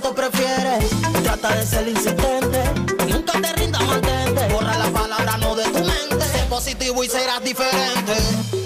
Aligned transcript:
Prefieres. 0.00 0.90
Trata 1.22 1.56
de 1.56 1.62
ser 1.66 1.88
insistente. 1.88 2.64
Nunca 3.08 3.40
te 3.40 3.52
rindas, 3.54 3.86
mantente. 3.86 4.52
Borra 4.52 4.78
la 4.78 4.90
palabra 4.90 5.38
no 5.38 5.54
de 5.54 5.64
tu 5.64 5.78
mente. 5.78 6.24
Sé 6.24 6.46
positivo 6.48 7.02
y 7.02 7.08
serás 7.08 7.42
diferente. 7.42 8.14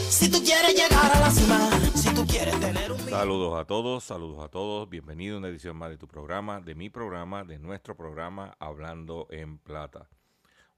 Si 0.09 0.31
tú 0.31 0.43
quieres 0.43 0.75
llegar 0.75 1.13
a 1.15 1.21
la 1.21 1.31
cima. 1.31 1.71
Si 1.95 2.13
tú 2.15 2.27
quieres 2.27 2.59
tener 2.61 2.93
un. 2.93 2.99
Saludos 3.09 3.61
a 3.61 3.65
todos, 3.65 4.05
saludos 4.05 4.45
a 4.45 4.49
todos. 4.49 4.89
Bienvenido 4.89 5.37
a 5.37 5.39
una 5.39 5.49
edición 5.49 5.77
más 5.77 5.91
de 5.91 5.99
tu 5.99 6.09
programa, 6.09 6.61
de 6.61 6.75
mi 6.75 6.91
programa, 6.91 7.45
de 7.45 7.59
nuestro 7.59 7.97
programa 7.97 8.57
Hablando 8.59 9.27
en 9.31 9.59
Plata. 9.59 10.09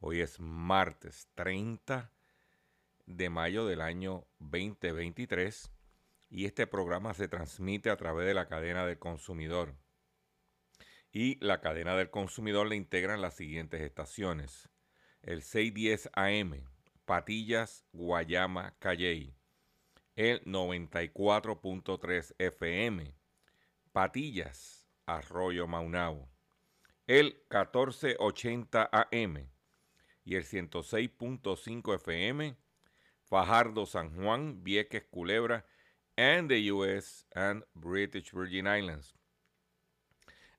Hoy 0.01 0.21
es 0.21 0.39
martes 0.41 1.29
30 1.35 2.11
de 3.07 3.31
mayo 3.31 3.67
del 3.67 3.81
año 3.81 4.25
2023 4.41 5.73
y 6.31 6.47
este 6.47 6.67
programa 6.67 7.15
se 7.15 7.29
transmite 7.29 7.91
a 7.91 7.97
través 7.97 8.27
de 8.27 8.35
la 8.35 8.49
cadena 8.49 8.87
del 8.87 8.99
consumidor. 8.99 9.75
Y 11.13 11.37
la 11.45 11.61
cadena 11.61 11.95
del 11.95 12.09
consumidor 12.09 12.67
le 12.67 12.77
integran 12.77 13.21
las 13.21 13.37
siguientes 13.37 13.83
estaciones. 13.83 14.71
El 15.21 15.43
610 15.43 16.11
AM, 16.15 16.65
Patillas, 17.05 17.85
Guayama, 17.93 18.75
Calley. 18.79 19.37
El 20.17 20.43
94.3 20.45 22.35
FM, 22.39 23.15
Patillas, 23.93 24.89
Arroyo 25.05 25.67
Maunao. 25.67 26.31
El 27.07 27.45
1480 27.51 28.89
AM 28.91 29.51
y 30.25 30.37
el 30.37 30.45
106.5 30.45 31.95
FM, 31.97 32.57
Fajardo, 33.25 33.87
San 33.87 34.15
Juan, 34.15 34.63
Vieques, 34.63 35.05
Culebra, 35.11 35.67
and 36.17 36.49
the 36.49 36.71
US 36.73 37.27
and 37.35 37.65
British 37.75 38.33
Virgin 38.33 38.67
Islands. 38.67 39.15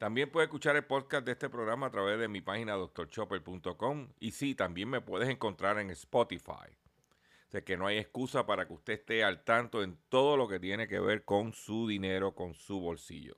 También 0.00 0.30
puedes 0.30 0.46
escuchar 0.46 0.76
el 0.76 0.86
podcast 0.86 1.26
de 1.26 1.32
este 1.32 1.50
programa 1.50 1.88
a 1.88 1.90
través 1.90 2.18
de 2.18 2.26
mi 2.26 2.40
página 2.40 2.74
drchopper.com. 2.74 4.08
Y 4.18 4.30
sí, 4.30 4.54
también 4.54 4.88
me 4.88 5.02
puedes 5.02 5.28
encontrar 5.28 5.78
en 5.78 5.90
Spotify. 5.90 6.72
O 7.52 7.62
que 7.62 7.76
no 7.76 7.86
hay 7.86 7.98
excusa 7.98 8.46
para 8.46 8.66
que 8.66 8.72
usted 8.72 8.94
esté 8.94 9.22
al 9.22 9.44
tanto 9.44 9.82
en 9.82 9.98
todo 10.08 10.38
lo 10.38 10.48
que 10.48 10.58
tiene 10.58 10.88
que 10.88 11.00
ver 11.00 11.26
con 11.26 11.52
su 11.52 11.86
dinero, 11.86 12.34
con 12.34 12.54
su 12.54 12.80
bolsillo. 12.80 13.36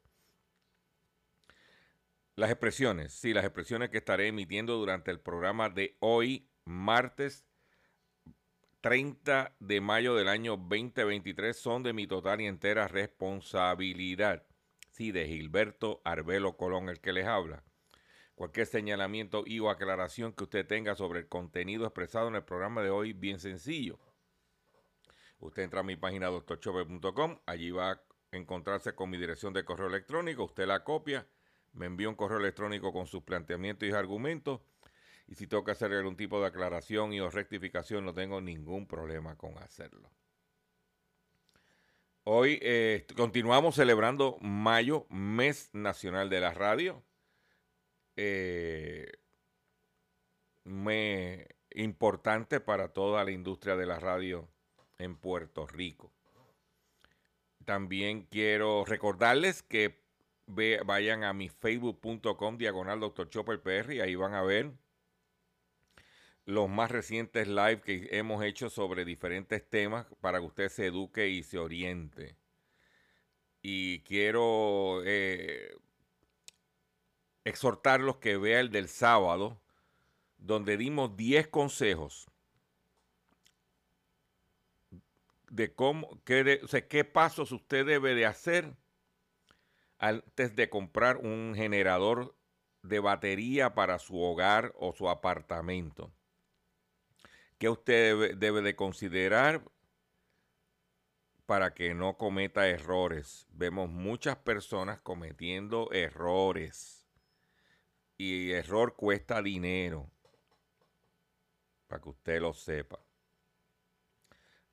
Las 2.37 2.49
expresiones, 2.49 3.13
sí, 3.13 3.35
las 3.35 3.45
expresiones 3.45 3.91
que 3.91 3.99
estaré 3.99 4.29
emitiendo 4.29 4.77
durante 4.77 5.11
el 5.11 5.19
programa 5.19 5.69
de 5.69 5.97
hoy, 5.99 6.49
martes 6.65 7.45
30 8.83 9.57
de 9.59 9.81
mayo 9.81 10.15
del 10.15 10.29
año 10.29 10.57
2023, 10.57 11.57
son 11.57 11.83
de 11.83 11.93
mi 11.93 12.07
total 12.07 12.41
y 12.41 12.47
entera 12.47 12.87
responsabilidad. 12.87 14.47
Sí, 14.93 15.11
de 15.11 15.27
Gilberto 15.27 16.03
Arbelo 16.05 16.59
Colón, 16.59 16.91
el 16.91 17.01
que 17.01 17.15
les 17.15 17.27
habla. 17.27 17.65
Cualquier 18.35 18.67
señalamiento 18.67 19.43
y 19.47 19.59
o 19.59 19.71
aclaración 19.71 20.35
que 20.35 20.45
usted 20.45 20.67
tenga 20.67 20.95
sobre 20.95 21.21
el 21.21 21.29
contenido 21.29 21.87
expresado 21.87 22.29
en 22.29 22.35
el 22.35 22.45
programa 22.45 22.83
de 22.83 22.91
hoy, 22.91 23.15
bien 23.15 23.41
sencillo. 23.41 23.99
Usted 25.41 25.63
entra 25.63 25.81
a 25.81 25.83
mi 25.83 25.97
página 25.97 26.27
doctorchopper.com, 26.27 27.39
allí 27.47 27.71
va 27.71 27.93
a 27.93 28.03
encontrarse 28.33 28.95
con 28.95 29.09
mi 29.09 29.17
dirección 29.17 29.55
de 29.55 29.65
correo 29.65 29.87
electrónico, 29.87 30.45
usted 30.45 30.67
la 30.67 30.85
copia, 30.85 31.27
me 31.73 31.87
envía 31.87 32.11
un 32.11 32.15
correo 32.15 32.39
electrónico 32.39 32.93
con 32.93 33.07
sus 33.07 33.23
planteamientos 33.23 33.89
y 33.89 33.93
argumentos, 33.93 34.61
y 35.27 35.37
si 35.37 35.47
tengo 35.47 35.65
que 35.65 35.71
hacer 35.71 35.91
algún 35.91 36.19
tipo 36.19 36.39
de 36.39 36.49
aclaración 36.49 37.15
y 37.15 37.21
o 37.21 37.31
rectificación, 37.31 38.05
no 38.05 38.13
tengo 38.13 38.43
ningún 38.43 38.87
problema 38.87 39.39
con 39.39 39.57
hacerlo. 39.57 40.11
Hoy 42.25 42.61
eh, 42.63 43.05
continuamos 43.17 43.75
celebrando 43.75 44.39
mayo, 44.41 45.07
mes 45.11 45.71
nacional 45.73 46.31
de 46.31 46.39
la 46.39 46.55
radio. 46.55 47.03
Eh, 48.15 49.11
importante 51.75 52.61
para 52.61 52.93
toda 52.93 53.25
la 53.25 53.33
industria 53.33 53.75
de 53.75 53.87
la 53.87 53.99
radio 53.99 54.49
en 54.99 55.17
Puerto 55.17 55.67
Rico. 55.67 56.13
También 57.65 58.29
quiero 58.31 58.85
recordarles 58.85 59.65
que 59.65 60.01
vayan 60.47 61.25
a 61.25 61.33
mi 61.33 61.49
facebook.com 61.49 62.57
diagonal 62.57 63.01
Dr. 63.01 63.31
Chopper 63.31 63.61
PR 63.61 63.95
y 63.95 64.01
ahí 64.01 64.15
van 64.15 64.35
a 64.35 64.43
ver 64.43 64.71
los 66.45 66.69
más 66.69 66.91
recientes 66.91 67.47
live 67.49 67.81
que 67.81 68.09
hemos 68.13 68.45
hecho 68.45 68.69
sobre 68.71 69.05
diferentes 69.05 69.69
temas 69.69 70.07
para 70.21 70.39
que 70.41 70.47
usted 70.47 70.69
se 70.69 70.87
eduque 70.87 71.29
y 71.29 71.43
se 71.43 71.59
oriente. 71.59 72.37
Y 73.63 74.01
quiero 74.01 75.03
eh, 75.05 75.77
exhortarlos 77.45 78.17
que 78.17 78.37
vea 78.37 78.61
el 78.61 78.71
del 78.71 78.89
sábado, 78.89 79.61
donde 80.39 80.77
dimos 80.77 81.17
10 81.17 81.49
consejos 81.49 82.27
de 85.49 85.75
cómo, 85.75 86.21
qué, 86.25 86.61
qué 86.89 87.05
pasos 87.05 87.53
usted 87.53 87.87
debe 87.87 88.15
de 88.15 88.27
hacer 88.27 88.75
antes 89.99 90.57
de 90.57 90.69
comprar 90.69 91.19
un 91.19 91.53
generador 91.55 92.35
de 92.83 92.99
batería 92.99 93.75
para 93.75 93.99
su 94.01 94.21
hogar 94.21 94.73
o 94.77 94.93
su 94.93 95.09
apartamento. 95.09 96.11
¿Qué 97.63 97.69
usted 97.69 98.09
debe, 98.09 98.35
debe 98.35 98.61
de 98.61 98.75
considerar 98.75 99.63
para 101.47 101.75
que 101.75 101.95
no 101.95 102.17
cometa 102.17 102.67
errores? 102.67 103.47
Vemos 103.51 103.89
muchas 103.89 104.35
personas 104.35 104.99
cometiendo 105.01 105.89
errores. 105.93 107.07
Y 108.19 108.51
error 108.51 108.97
cuesta 108.97 109.41
dinero. 109.41 110.11
Para 111.87 112.03
que 112.03 112.09
usted 112.09 112.41
lo 112.41 112.53
sepa. 112.53 112.99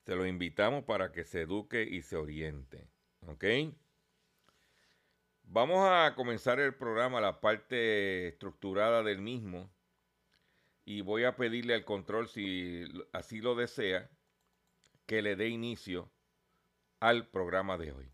Se 0.04 0.16
lo 0.16 0.26
invitamos 0.26 0.82
para 0.82 1.12
que 1.12 1.22
se 1.22 1.42
eduque 1.42 1.84
y 1.84 2.02
se 2.02 2.16
oriente. 2.16 2.88
¿Ok? 3.28 3.44
Vamos 5.44 5.78
a 5.88 6.16
comenzar 6.16 6.58
el 6.58 6.74
programa, 6.74 7.20
la 7.20 7.40
parte 7.40 8.26
estructurada 8.26 9.04
del 9.04 9.20
mismo, 9.20 9.70
y 10.90 11.02
voy 11.02 11.22
a 11.22 11.36
pedirle 11.36 11.74
al 11.74 11.84
control, 11.84 12.26
si 12.26 12.84
así 13.12 13.40
lo 13.40 13.54
desea, 13.54 14.10
que 15.06 15.22
le 15.22 15.36
dé 15.36 15.48
inicio 15.48 16.10
al 16.98 17.28
programa 17.28 17.78
de 17.78 17.92
hoy. 17.92 18.12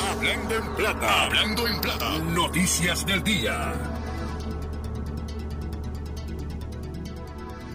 Hablando 0.00 0.54
en 0.54 0.76
plata, 0.76 1.24
hablando 1.26 1.68
en 1.68 1.78
plata, 1.82 2.18
noticias 2.20 3.04
del 3.04 3.22
día. 3.22 3.74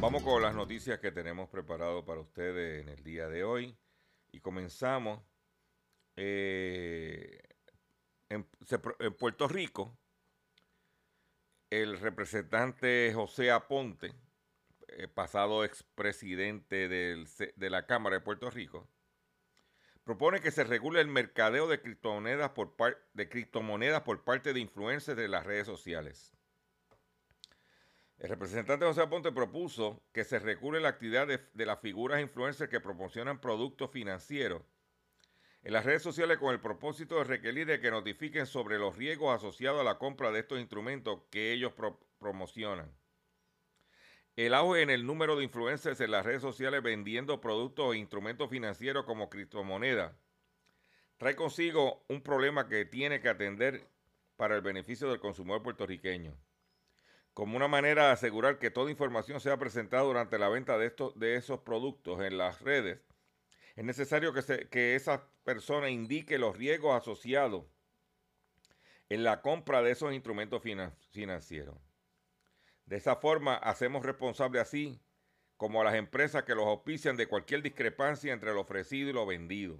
Vamos 0.02 0.24
con 0.24 0.42
las 0.42 0.56
noticias 0.56 0.98
que 1.00 1.12
tenemos 1.12 1.48
preparado 1.50 2.04
para 2.04 2.22
ustedes 2.22 2.82
en 2.82 2.90
el 2.90 3.04
día 3.04 3.28
de 3.28 3.44
hoy 3.44 3.78
y 4.32 4.40
comenzamos 4.40 5.22
eh, 6.16 7.44
en, 8.28 8.44
Puerto 9.20 9.48
Rico, 9.48 10.00
el 11.82 12.00
representante 12.00 13.12
José 13.16 13.50
Aponte, 13.50 14.14
eh, 14.90 15.08
pasado 15.08 15.64
expresidente 15.64 16.88
de 16.88 17.70
la 17.72 17.88
Cámara 17.88 18.18
de 18.18 18.22
Puerto 18.22 18.52
Rico, 18.52 18.88
propone 20.04 20.40
que 20.40 20.52
se 20.52 20.66
regule 20.66 21.02
el 21.02 21.08
mercadeo 21.08 21.68
de 21.68 21.82
criptomonedas 21.82 22.52
por, 22.52 22.76
de 23.14 24.02
por 24.06 24.24
parte 24.24 24.54
de 24.54 24.60
influencers 24.60 25.18
de 25.18 25.28
las 25.28 25.48
redes 25.48 25.66
sociales. 25.66 26.32
El 28.20 28.30
representante 28.30 28.86
José 28.86 29.02
Aponte 29.02 29.32
propuso 29.32 30.04
que 30.12 30.24
se 30.24 30.38
regule 30.38 30.80
la 30.80 30.90
actividad 30.90 31.26
de, 31.26 31.40
de 31.54 31.66
las 31.66 31.80
figuras 31.80 32.22
influencers 32.22 32.70
que 32.70 32.82
promocionan 32.82 33.42
productos 33.42 33.90
financieros 33.90 34.62
en 35.64 35.74
las 35.74 35.86
redes 35.86 36.04
sociales 36.04 36.38
con 36.38 36.54
el 36.54 36.60
propósito 36.60 37.16
de 37.18 37.24
requerir 37.24 37.68
de 37.68 37.80
que 37.80 37.90
notifiquen 37.90 38.46
sobre 38.46 38.78
los 38.78 38.98
riesgos 38.98 39.34
asociados 39.34 39.80
a 39.80 39.84
la 39.84 39.98
compra 39.98 40.32
de 40.32 40.42
estos 40.42 40.60
instrumentos 40.60 41.22
que 41.32 41.54
ellos 41.54 41.74
promocionan. 42.20 42.92
El 44.36 44.54
auge 44.56 44.82
en 44.82 44.90
el 44.90 45.06
número 45.06 45.36
de 45.36 45.44
influencers 45.44 46.02
en 46.02 46.12
las 46.12 46.26
redes 46.26 46.42
sociales 46.42 46.84
vendiendo 46.84 47.40
productos 47.40 47.94
e 47.94 48.00
instrumentos 48.00 48.50
financieros 48.50 49.06
como 49.06 49.30
criptomonedas 49.30 50.14
trae 51.18 51.36
consigo 51.36 52.04
un 52.10 52.22
problema 52.22 52.68
que 52.68 52.84
tiene 52.84 53.22
que 53.22 53.30
atender 53.30 53.88
para 54.36 54.56
el 54.56 54.62
beneficio 54.62 55.08
del 55.10 55.22
consumidor 55.22 55.64
puertorriqueño. 55.64 56.36
Como 57.34 57.56
una 57.56 57.70
manera 57.70 58.08
de 58.08 58.12
asegurar 58.12 58.60
que 58.60 58.72
toda 58.72 58.92
información 58.92 59.40
sea 59.40 59.58
presentada 59.58 60.04
durante 60.04 60.38
la 60.38 60.50
venta 60.50 60.78
de, 60.78 60.88
estos, 60.88 61.18
de 61.18 61.36
esos 61.36 61.62
productos 61.62 62.22
en 62.22 62.38
las 62.38 62.62
redes, 62.62 63.00
es 63.76 63.84
necesario 63.84 64.34
que, 64.34 64.68
que 64.70 64.96
esa 64.96 65.28
persona 65.44 65.90
indique 65.90 66.38
los 66.38 66.56
riesgos 66.56 66.96
asociados 66.96 67.66
en 69.10 69.24
la 69.24 69.42
compra 69.42 69.82
de 69.82 69.92
esos 69.92 70.14
instrumentos 70.14 70.62
financieros. 71.12 71.76
De 72.86 72.98
esa 72.98 73.16
forma, 73.16 73.56
hacemos 73.56 74.04
responsable 74.06 74.60
así 74.60 75.00
como 75.58 75.82
a 75.82 75.86
las 75.86 75.96
empresas 75.96 76.44
que 76.44 76.56
los 76.56 76.66
auspician 76.66 77.16
de 77.16 77.28
cualquier 77.28 77.62
discrepancia 77.62 78.34
entre 78.34 78.54
lo 78.54 78.62
ofrecido 78.62 79.10
y 79.10 79.14
lo 79.14 79.26
vendido. 79.26 79.80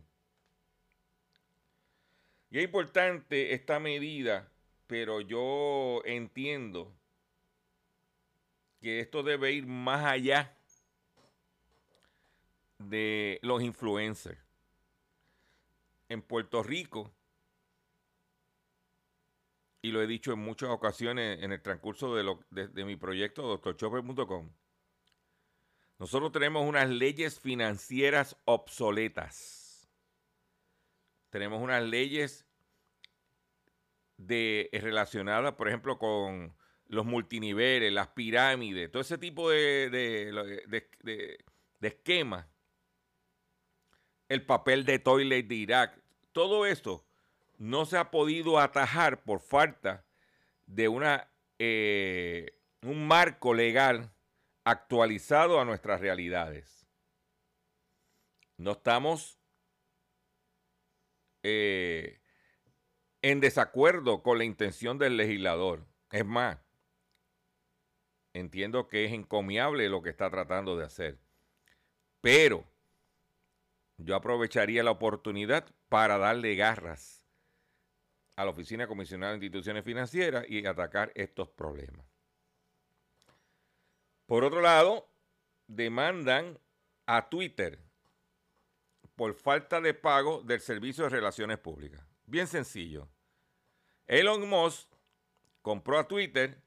Y 2.50 2.60
es 2.60 2.66
importante 2.66 3.54
esta 3.54 3.80
medida, 3.80 4.52
pero 4.88 5.22
yo 5.22 6.02
entiendo 6.06 6.96
que 8.80 9.00
esto 9.00 9.24
debe 9.24 9.52
ir 9.52 9.66
más 9.66 10.06
allá 10.06 10.56
de 12.90 13.40
los 13.42 13.62
influencers. 13.62 14.40
En 16.10 16.22
Puerto 16.22 16.62
Rico, 16.64 17.14
y 19.82 19.92
lo 19.92 20.02
he 20.02 20.08
dicho 20.08 20.32
en 20.34 20.40
muchas 20.40 20.70
ocasiones 20.70 21.44
en 21.44 21.52
el 21.52 21.62
transcurso 21.62 22.16
de, 22.16 22.86
mi 22.86 22.96
proyecto 22.96 23.44
doctorchopper.com, 23.44 24.52
nosotros 26.00 26.32
tenemos 26.32 26.68
unas 26.68 26.90
leyes 26.90 27.40
financieras 27.40 28.38
obsoletas. 28.46 29.90
Tenemos 31.30 31.62
unas 31.62 31.84
leyes 31.84 32.46
de, 34.18 34.70
relacionadas, 34.74 35.54
por 35.54 35.68
ejemplo, 35.68 35.98
con 35.98 36.56
los 36.88 37.06
multiniveles, 37.06 37.92
las 37.92 38.10
pirámides, 38.10 38.92
todo 38.92 39.02
ese 39.02 39.18
tipo 39.18 39.50
de, 39.50 39.90
de 39.90 41.88
esquemas 41.88 42.53
el 44.34 44.46
papel 44.46 44.86
de 44.86 45.00
toilet 45.00 45.48
de 45.48 45.56
Irak. 45.56 46.02
Todo 46.32 46.66
esto 46.66 47.06
no 47.58 47.86
se 47.86 47.98
ha 47.98 48.12
podido 48.12 48.60
atajar 48.60 49.24
por 49.24 49.40
falta 49.40 50.06
de 50.66 50.88
una, 50.88 51.30
eh, 51.60 52.60
un 52.82 53.08
marco 53.08 53.54
legal 53.54 54.12
actualizado 54.64 55.60
a 55.60 55.66
nuestras 55.66 56.02
realidades. 56.02 56.88
No 58.58 58.72
estamos 58.72 59.40
eh, 61.44 62.20
en 63.22 63.40
desacuerdo 63.40 64.24
con 64.24 64.38
la 64.38 64.46
intención 64.46 64.98
del 64.98 65.18
legislador. 65.18 65.86
Es 66.12 66.26
más, 66.26 66.58
entiendo 68.34 68.88
que 68.88 69.06
es 69.06 69.14
encomiable 69.14 69.90
lo 69.90 70.02
que 70.02 70.10
está 70.10 70.30
tratando 70.30 70.76
de 70.78 70.86
hacer. 70.86 71.20
Pero 72.22 72.66
yo 74.04 74.16
aprovecharía 74.16 74.84
la 74.84 74.92
oportunidad 74.92 75.66
para 75.90 76.18
darle 76.18 76.56
garras 76.56 77.26
a 78.36 78.44
la 78.44 78.52
Oficina 78.52 78.88
Comisionada 78.88 79.34
de 79.34 79.38
Instituciones 79.38 79.84
Financieras 79.84 80.46
y 80.50 80.66
atacar 80.66 81.12
estos 81.16 81.50
problemas. 81.50 82.06
Por 84.26 84.44
otro 84.44 84.62
lado, 84.62 85.08
demandan 85.68 86.60
a 87.06 87.30
Twitter 87.30 87.80
por 89.16 89.36
falta 89.36 89.80
de 89.80 89.94
pago 89.94 90.42
del 90.42 90.60
servicio 90.60 91.04
de 91.04 91.10
relaciones 91.12 91.60
públicas. 91.60 92.04
Bien 92.26 92.48
sencillo. 92.48 93.08
Elon 94.08 94.50
Musk 94.50 94.90
compró 95.62 96.00
a 96.00 96.08
Twitter 96.08 96.62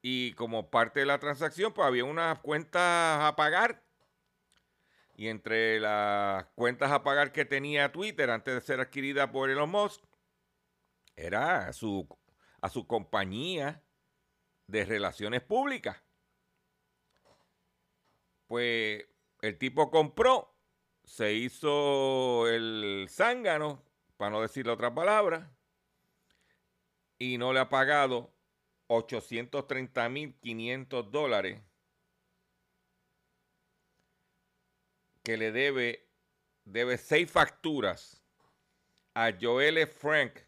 y 0.00 0.32
como 0.34 0.70
parte 0.70 1.00
de 1.00 1.06
la 1.06 1.18
transacción, 1.18 1.72
pues 1.72 1.86
había 1.86 2.04
unas 2.04 2.38
cuentas 2.38 3.24
a 3.24 3.34
pagar 3.36 3.85
y 5.16 5.28
entre 5.28 5.80
las 5.80 6.44
cuentas 6.54 6.92
a 6.92 7.02
pagar 7.02 7.32
que 7.32 7.46
tenía 7.46 7.90
Twitter 7.90 8.30
antes 8.30 8.54
de 8.54 8.60
ser 8.60 8.80
adquirida 8.80 9.32
por 9.32 9.48
Elon 9.48 9.70
Musk, 9.70 10.04
era 11.16 11.68
a 11.68 11.72
su, 11.72 12.06
compañía 12.86 13.82
de 14.66 14.84
relaciones 14.84 15.40
públicas. 15.40 15.96
Pues 18.46 19.06
el 19.40 19.56
tipo 19.56 19.90
compró, 19.90 20.54
se 21.02 21.32
hizo 21.32 22.46
el 22.48 23.06
zángano, 23.08 23.82
para 24.18 24.32
no 24.32 24.42
decirle 24.42 24.72
otra 24.72 24.94
palabra, 24.94 25.50
y 27.18 27.38
no 27.38 27.54
le 27.54 27.60
ha 27.60 27.70
pagado 27.70 28.34
830.500 28.88 31.10
dólares 31.10 31.62
que 35.26 35.36
le 35.36 35.50
debe, 35.50 36.08
debe 36.64 36.96
seis 36.98 37.28
facturas 37.28 38.22
a 39.12 39.32
Joel 39.32 39.84
Frank, 39.88 40.38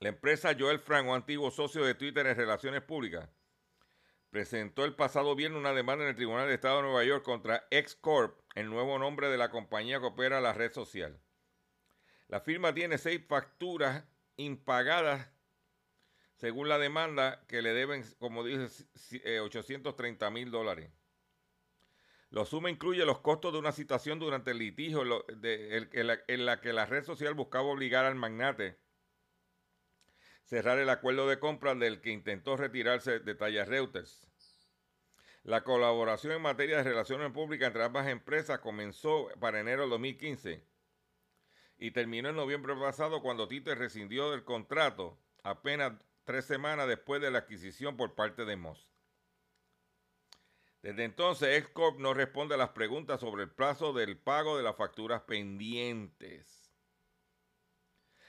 la 0.00 0.08
empresa 0.08 0.56
Joel 0.58 0.78
Frank, 0.78 1.06
un 1.06 1.14
antiguo 1.14 1.50
socio 1.50 1.84
de 1.84 1.94
Twitter 1.94 2.26
en 2.26 2.38
relaciones 2.38 2.80
públicas, 2.80 3.28
presentó 4.30 4.86
el 4.86 4.94
pasado 4.94 5.36
viernes 5.36 5.60
una 5.60 5.74
demanda 5.74 6.04
en 6.04 6.08
el 6.08 6.16
Tribunal 6.16 6.48
de 6.48 6.54
Estado 6.54 6.76
de 6.76 6.84
Nueva 6.84 7.04
York 7.04 7.22
contra 7.22 7.68
XCorp, 7.70 8.40
el 8.54 8.70
nuevo 8.70 8.98
nombre 8.98 9.28
de 9.28 9.36
la 9.36 9.50
compañía 9.50 10.00
que 10.00 10.06
opera 10.06 10.40
la 10.40 10.54
red 10.54 10.72
social. 10.72 11.20
La 12.28 12.40
firma 12.40 12.72
tiene 12.72 12.96
seis 12.96 13.20
facturas 13.28 14.04
impagadas 14.38 15.28
según 16.36 16.70
la 16.70 16.78
demanda 16.78 17.44
que 17.46 17.60
le 17.60 17.74
deben, 17.74 18.04
como 18.18 18.42
dije, 18.42 18.70
830 19.40 20.30
mil 20.30 20.50
dólares. 20.50 20.90
Lo 22.34 22.44
suma 22.44 22.68
incluye 22.68 23.06
los 23.06 23.20
costos 23.20 23.52
de 23.52 23.60
una 23.60 23.70
situación 23.70 24.18
durante 24.18 24.50
el 24.50 24.58
litigio 24.58 25.02
en, 25.04 26.46
la, 26.46 26.60
que 26.60 26.72
la 26.72 26.84
red 26.84 27.04
social 27.04 27.32
buscaba 27.34 27.66
obligar 27.66 28.06
al 28.06 28.16
magnate 28.16 28.76
cerrar 30.42 30.80
el 30.80 30.90
acuerdo 30.90 31.28
de 31.28 31.38
compra 31.38 31.76
del 31.76 32.00
que 32.00 32.10
intentó 32.10 32.56
retirarse 32.56 33.20
de 33.20 33.36
Talla 33.36 33.64
Reuters. 33.64 34.26
La 35.44 35.62
colaboración 35.62 36.32
en 36.32 36.42
materia 36.42 36.78
de 36.78 36.82
relaciones 36.82 37.30
públicas 37.30 37.68
entre 37.68 37.84
ambas 37.84 38.08
empresas 38.08 38.58
comenzó 38.58 39.28
para 39.38 39.60
enero 39.60 39.82
del 39.82 39.90
2015 39.90 40.66
y 41.78 41.92
terminó 41.92 42.30
en 42.30 42.36
noviembre 42.36 42.74
pasado 42.74 43.22
cuando 43.22 43.46
Twitter 43.46 43.78
rescindió 43.78 44.32
del 44.32 44.42
contrato 44.42 45.20
apenas 45.44 45.92
tres 46.24 46.46
semanas 46.46 46.88
después 46.88 47.22
de 47.22 47.30
la 47.30 47.38
adquisición 47.38 47.96
por 47.96 48.16
parte 48.16 48.44
de 48.44 48.56
Moss. 48.56 48.93
Desde 50.84 51.04
entonces, 51.04 51.64
Xcorp 51.64 51.98
no 51.98 52.12
responde 52.12 52.56
a 52.56 52.58
las 52.58 52.68
preguntas 52.68 53.18
sobre 53.18 53.44
el 53.44 53.50
plazo 53.50 53.94
del 53.94 54.18
pago 54.18 54.58
de 54.58 54.62
las 54.62 54.76
facturas 54.76 55.22
pendientes. 55.22 56.74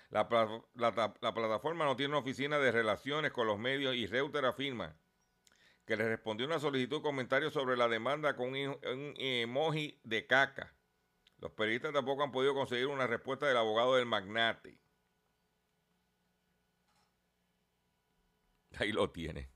La, 0.10 0.30
plataforma 0.30 1.84
no 1.84 1.98
tiene 1.98 2.14
una 2.14 2.20
oficina 2.20 2.58
de 2.58 2.72
relaciones 2.72 3.34
con 3.34 3.46
los 3.46 3.60
medios 3.60 3.94
y 3.94 4.08
Reuter 4.08 4.46
afirma 4.46 4.96
que 5.86 5.98
le 5.98 6.08
respondió 6.08 6.48
una 6.48 6.62
solicitud 6.62 7.02
comentario 7.02 7.52
sobre 7.52 7.76
la 7.76 7.90
demanda 7.90 8.38
con 8.38 8.52
un 8.54 8.80
emoji 9.18 10.00
de 10.06 10.26
caca. 10.26 10.74
Los 11.40 11.52
periodistas 11.52 11.92
tampoco 11.92 12.24
han 12.24 12.32
podido 12.32 12.54
conseguir 12.54 12.88
una 12.88 13.06
respuesta 13.06 13.48
del 13.48 13.58
abogado 13.58 13.98
del 13.98 14.06
magnate. 14.06 14.80
Ahí 18.80 18.94
lo 18.94 19.12
tiene. 19.12 19.55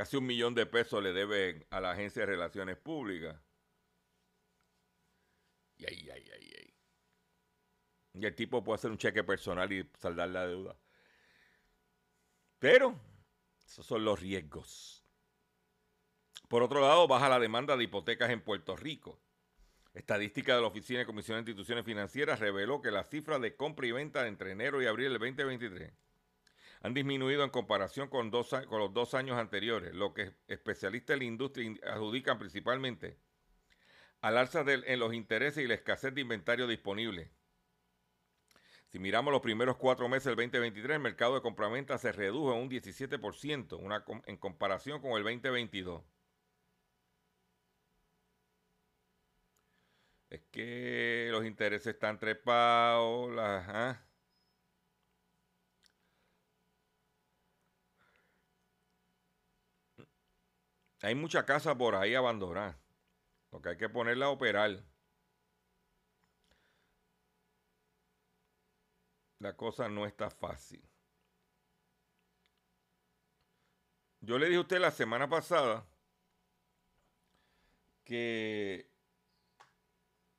Casi 0.00 0.16
un 0.16 0.24
millón 0.24 0.54
de 0.54 0.64
pesos 0.64 1.02
le 1.02 1.12
deben 1.12 1.66
a 1.68 1.78
la 1.78 1.90
Agencia 1.90 2.22
de 2.22 2.32
Relaciones 2.32 2.78
Públicas. 2.78 3.38
Y 5.76 5.84
ahí, 5.84 6.08
ahí, 6.08 6.30
ahí, 6.30 6.52
ahí. 6.58 6.74
Y 8.14 8.24
el 8.24 8.34
tipo 8.34 8.64
puede 8.64 8.76
hacer 8.76 8.90
un 8.90 8.96
cheque 8.96 9.22
personal 9.24 9.70
y 9.70 9.86
saldar 9.98 10.30
la 10.30 10.46
deuda. 10.46 10.74
Pero 12.58 12.98
esos 13.62 13.84
son 13.84 14.02
los 14.02 14.18
riesgos. 14.18 15.04
Por 16.48 16.62
otro 16.62 16.80
lado, 16.80 17.06
baja 17.06 17.28
la 17.28 17.38
demanda 17.38 17.76
de 17.76 17.84
hipotecas 17.84 18.30
en 18.30 18.40
Puerto 18.40 18.76
Rico. 18.76 19.20
Estadística 19.92 20.54
de 20.54 20.62
la 20.62 20.68
Oficina 20.68 21.00
de 21.00 21.06
Comisión 21.06 21.36
de 21.36 21.40
Instituciones 21.40 21.84
Financieras 21.84 22.40
reveló 22.40 22.80
que 22.80 22.90
las 22.90 23.10
cifras 23.10 23.42
de 23.42 23.54
compra 23.54 23.86
y 23.86 23.92
venta 23.92 24.26
entre 24.26 24.52
enero 24.52 24.80
y 24.80 24.86
abril 24.86 25.12
del 25.12 25.18
2023 25.18 25.92
han 26.80 26.94
disminuido 26.94 27.44
en 27.44 27.50
comparación 27.50 28.08
con, 28.08 28.30
los 28.30 28.92
dos 28.94 29.14
años 29.14 29.38
anteriores, 29.38 29.94
lo 29.94 30.14
que 30.14 30.32
especialistas 30.48 31.14
en 31.14 31.20
la 31.20 31.24
industria 31.26 31.72
adjudican 31.86 32.38
principalmente 32.38 33.18
al 34.22 34.38
alza 34.38 34.64
en 34.66 34.98
los 34.98 35.14
intereses 35.14 35.64
y 35.64 35.68
la 35.68 35.74
escasez 35.74 36.14
de 36.14 36.20
inventario 36.20 36.66
disponible. 36.66 37.30
Si 38.88 38.98
miramos 38.98 39.32
los 39.32 39.40
primeros 39.40 39.76
cuatro 39.76 40.08
meses 40.08 40.24
del 40.26 40.36
2023, 40.36 40.96
el 40.96 41.02
mercado 41.02 41.34
de 41.36 41.42
compraventa 41.42 41.96
se 41.96 42.12
redujo 42.12 42.52
en 42.52 42.62
un 42.62 42.70
17% 42.70 44.22
en 44.26 44.36
comparación 44.36 45.00
con 45.00 45.12
el 45.12 45.22
2022. 45.22 46.02
Es 50.28 50.42
que 50.50 51.28
los 51.30 51.44
intereses 51.44 51.94
están 51.94 52.18
trepados, 52.18 53.32
las... 53.32 53.68
¿ah? 53.68 54.09
Hay 61.02 61.14
mucha 61.14 61.46
casa 61.46 61.76
por 61.76 61.94
ahí 61.94 62.14
abandonada. 62.14 62.78
Lo 63.52 63.60
que 63.60 63.70
hay 63.70 63.76
que 63.76 63.88
ponerla 63.88 64.26
a 64.26 64.30
operar. 64.30 64.84
La 69.38 69.56
cosa 69.56 69.88
no 69.88 70.06
está 70.06 70.30
fácil. 70.30 70.82
Yo 74.20 74.38
le 74.38 74.46
dije 74.46 74.58
a 74.58 74.60
usted 74.60 74.78
la 74.78 74.90
semana 74.90 75.28
pasada 75.28 75.86
que 78.04 78.90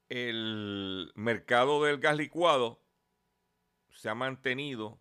el 0.10 1.12
mercado 1.16 1.84
del 1.84 2.00
gas 2.00 2.16
licuado 2.16 2.80
se 3.90 4.10
ha 4.10 4.14
mantenido 4.14 5.00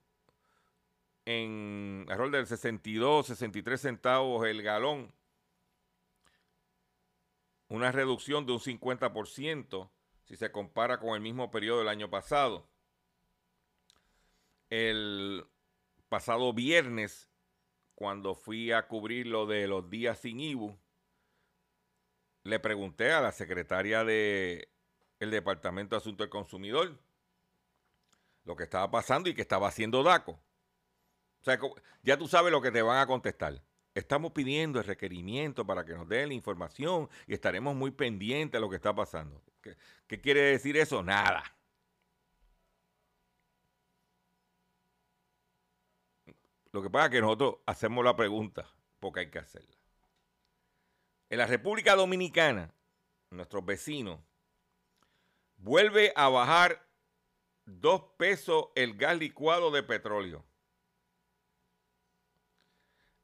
en 1.26 2.07
rol 2.09 2.31
del 2.31 2.47
62, 2.47 3.26
63 3.26 3.81
centavos 3.81 4.47
el 4.47 4.62
galón 4.62 5.12
una 7.71 7.93
reducción 7.93 8.45
de 8.45 8.53
un 8.53 8.59
50% 8.61 9.91
si 10.25 10.37
se 10.37 10.53
compara 10.53 10.99
con 10.99 11.15
el 11.15 11.21
mismo 11.21 11.50
periodo 11.50 11.79
del 11.79 11.89
año 11.89 12.11
pasado. 12.11 12.69
El 14.69 15.47
pasado 16.09 16.53
viernes, 16.53 17.31
cuando 17.95 18.35
fui 18.35 18.73
a 18.73 18.87
cubrir 18.87 19.27
lo 19.27 19.47
de 19.47 19.67
los 19.67 19.89
días 19.89 20.19
sin 20.19 20.41
IBU, 20.41 20.77
le 22.43 22.61
pregunté 22.61 23.12
a 23.12 23.21
la 23.21 23.33
secretaria 23.33 24.05
del 24.05 24.67
Departamento 25.19 25.95
de 25.95 26.00
Asuntos 26.00 26.25
del 26.25 26.31
Consumidor 26.31 26.99
lo 28.45 28.57
que 28.57 28.65
estaba 28.65 28.91
pasando 28.91 29.29
y 29.29 29.35
que 29.35 29.43
estaba 29.43 29.69
haciendo 29.69 30.03
DACO. 30.03 30.33
O 30.33 31.45
sea, 31.45 31.59
ya 32.03 32.19
tú 32.19 32.27
sabes 32.27 32.50
lo 32.50 32.61
que 32.61 32.73
te 32.73 32.83
van 32.83 32.99
a 32.99 33.07
contestar. 33.07 33.62
Estamos 34.00 34.33
pidiendo 34.33 34.78
el 34.78 34.87
requerimiento 34.87 35.66
para 35.66 35.85
que 35.85 35.92
nos 35.92 36.09
den 36.09 36.28
la 36.28 36.35
información 36.35 37.09
y 37.26 37.35
estaremos 37.35 37.76
muy 37.76 37.90
pendientes 37.90 38.52
de 38.52 38.61
lo 38.61 38.71
que 38.71 38.76
está 38.76 38.95
pasando. 38.95 39.42
¿Qué, 39.61 40.21
quiere 40.21 40.40
decir 40.40 40.76
eso? 40.76 41.02
Nada. 41.02 41.42
Lo 46.73 46.83
que 46.83 46.88
pasa 46.88 47.07
es 47.07 47.11
que 47.12 47.21
nosotros 47.21 47.57
hacemos 47.66 48.02
la 48.04 48.16
pregunta 48.16 48.66
porque 49.00 49.21
hay 49.21 49.30
que 49.30 49.38
hacerla. 49.38 49.76
En 51.28 51.38
la 51.38 51.47
República 51.47 51.95
Dominicana, 51.95 52.73
nuestros 53.30 53.64
vecinos, 53.64 54.19
vuelve 55.57 56.12
a 56.16 56.28
bajar 56.28 56.88
dos 57.66 58.02
pesos 58.16 58.69
el 58.75 58.97
gas 58.97 59.19
licuado 59.19 59.71
de 59.71 59.83
petróleo. 59.83 60.45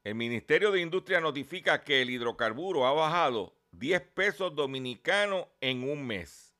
El 0.07 0.15
Ministerio 0.15 0.71
de 0.71 0.81
Industria 0.81 1.21
notifica 1.21 1.83
que 1.83 2.01
el 2.01 2.11
hidrocarburo 2.11 2.87
ha 2.87 2.93
bajado 2.93 3.57
10 3.73 4.03
pesos 4.15 4.55
dominicanos 4.55 5.49
en 5.61 5.83
un 5.83 6.07
mes. 6.07 6.55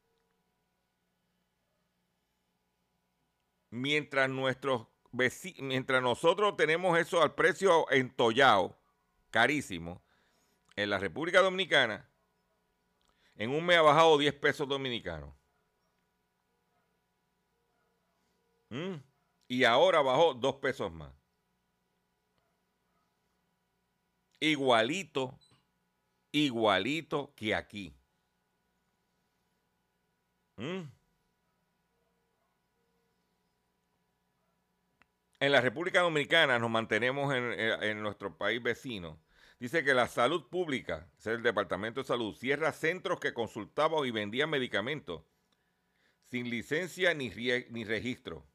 Mientras, 3.71 4.29
nuestros 4.29 4.89
mientras 5.13 6.03
nosotros 6.03 6.57
tenemos 6.57 6.99
eso 6.99 7.23
al 7.23 7.37
precio 7.37 7.89
entollado, 7.93 8.77
carísimo, 9.31 10.03
en 10.75 10.91
la 10.91 10.99
República 10.99 11.41
Dominicana, 11.41 12.11
en 13.37 13.51
un 13.51 13.65
mes 13.65 13.77
ha 13.77 13.83
bajado 13.83 14.19
10 14.19 14.35
pesos 14.35 14.67
dominicanos. 14.67 15.33
¿Mm? 18.71 18.95
Y 19.47 19.63
ahora 19.63 20.03
bajó 20.03 20.35
2 20.35 20.57
pesos 20.57 20.91
más. 20.91 21.26
Igualito, 24.41 25.39
igualito 26.33 27.33
que 27.35 27.55
aquí. 27.55 27.95
¿Mm? 30.57 30.83
En 35.39 35.53
la 35.53 35.61
República 35.61 36.01
Dominicana 36.01 36.59
nos 36.59 36.71
mantenemos 36.71 37.35
en, 37.35 37.53
eh, 37.53 37.91
en, 37.91 38.03
nuestro 38.03 38.37
país 38.39 38.63
vecino. 38.63 39.21
Dice 39.59 39.85
que 39.85 39.95
la 39.95 40.09
salud 40.09 40.49
pública, 40.49 41.09
es 41.19 41.27
el 41.27 41.43
Departamento 41.43 42.01
de 42.01 42.07
Salud, 42.07 42.35
cierra 42.35 42.73
centros 42.73 43.21
que 43.21 43.35
consultaban 43.35 44.05
y 44.07 44.11
vendían 44.11 44.51
medicamentos 44.51 45.23
sin 46.31 46.51
licencia 46.51 47.15
ni, 47.15 47.31
ni 47.71 47.85
registro. 47.85 48.47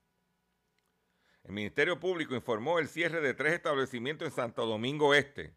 El 1.44 1.54
Ministerio 1.54 2.00
Público 2.00 2.36
informó 2.36 2.80
el 2.80 2.88
cierre 2.88 3.22
de 3.22 3.34
tres 3.34 3.54
establecimientos 3.54 4.28
en 4.28 4.34
Santo 4.34 4.66
Domingo 4.66 5.14
Este, 5.14 5.56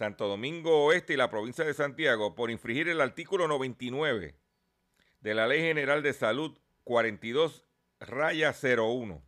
Santo 0.00 0.28
Domingo 0.28 0.86
Oeste 0.86 1.12
y 1.12 1.18
la 1.18 1.28
provincia 1.28 1.62
de 1.62 1.74
Santiago 1.74 2.34
por 2.34 2.50
infringir 2.50 2.88
el 2.88 3.02
artículo 3.02 3.46
99 3.46 4.34
de 5.20 5.34
la 5.34 5.46
Ley 5.46 5.60
General 5.60 6.02
de 6.02 6.14
Salud 6.14 6.58
42 6.84 7.66
raya 8.00 8.54
01. 8.54 9.22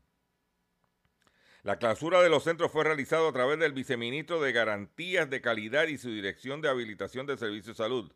La 1.62 1.78
clausura 1.78 2.22
de 2.22 2.30
los 2.30 2.44
centros 2.44 2.72
fue 2.72 2.84
realizada 2.84 3.28
a 3.28 3.32
través 3.34 3.58
del 3.58 3.74
viceministro 3.74 4.40
de 4.40 4.52
Garantías 4.52 5.28
de 5.28 5.42
Calidad 5.42 5.88
y 5.88 5.98
su 5.98 6.08
dirección 6.08 6.62
de 6.62 6.70
habilitación 6.70 7.26
de 7.26 7.36
servicios 7.36 7.76
de 7.76 7.84
salud. 7.84 8.10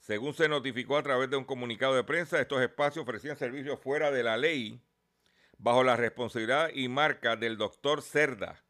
Según 0.00 0.34
se 0.34 0.46
notificó 0.46 0.98
a 0.98 1.02
través 1.02 1.30
de 1.30 1.38
un 1.38 1.44
comunicado 1.44 1.94
de 1.94 2.04
prensa, 2.04 2.38
estos 2.38 2.60
espacios 2.60 3.04
ofrecían 3.04 3.38
servicios 3.38 3.80
fuera 3.80 4.10
de 4.10 4.24
la 4.24 4.36
ley 4.36 4.82
bajo 5.56 5.82
la 5.84 5.96
responsabilidad 5.96 6.68
y 6.74 6.88
marca 6.88 7.34
del 7.34 7.56
doctor 7.56 8.02
Cerda, 8.02 8.62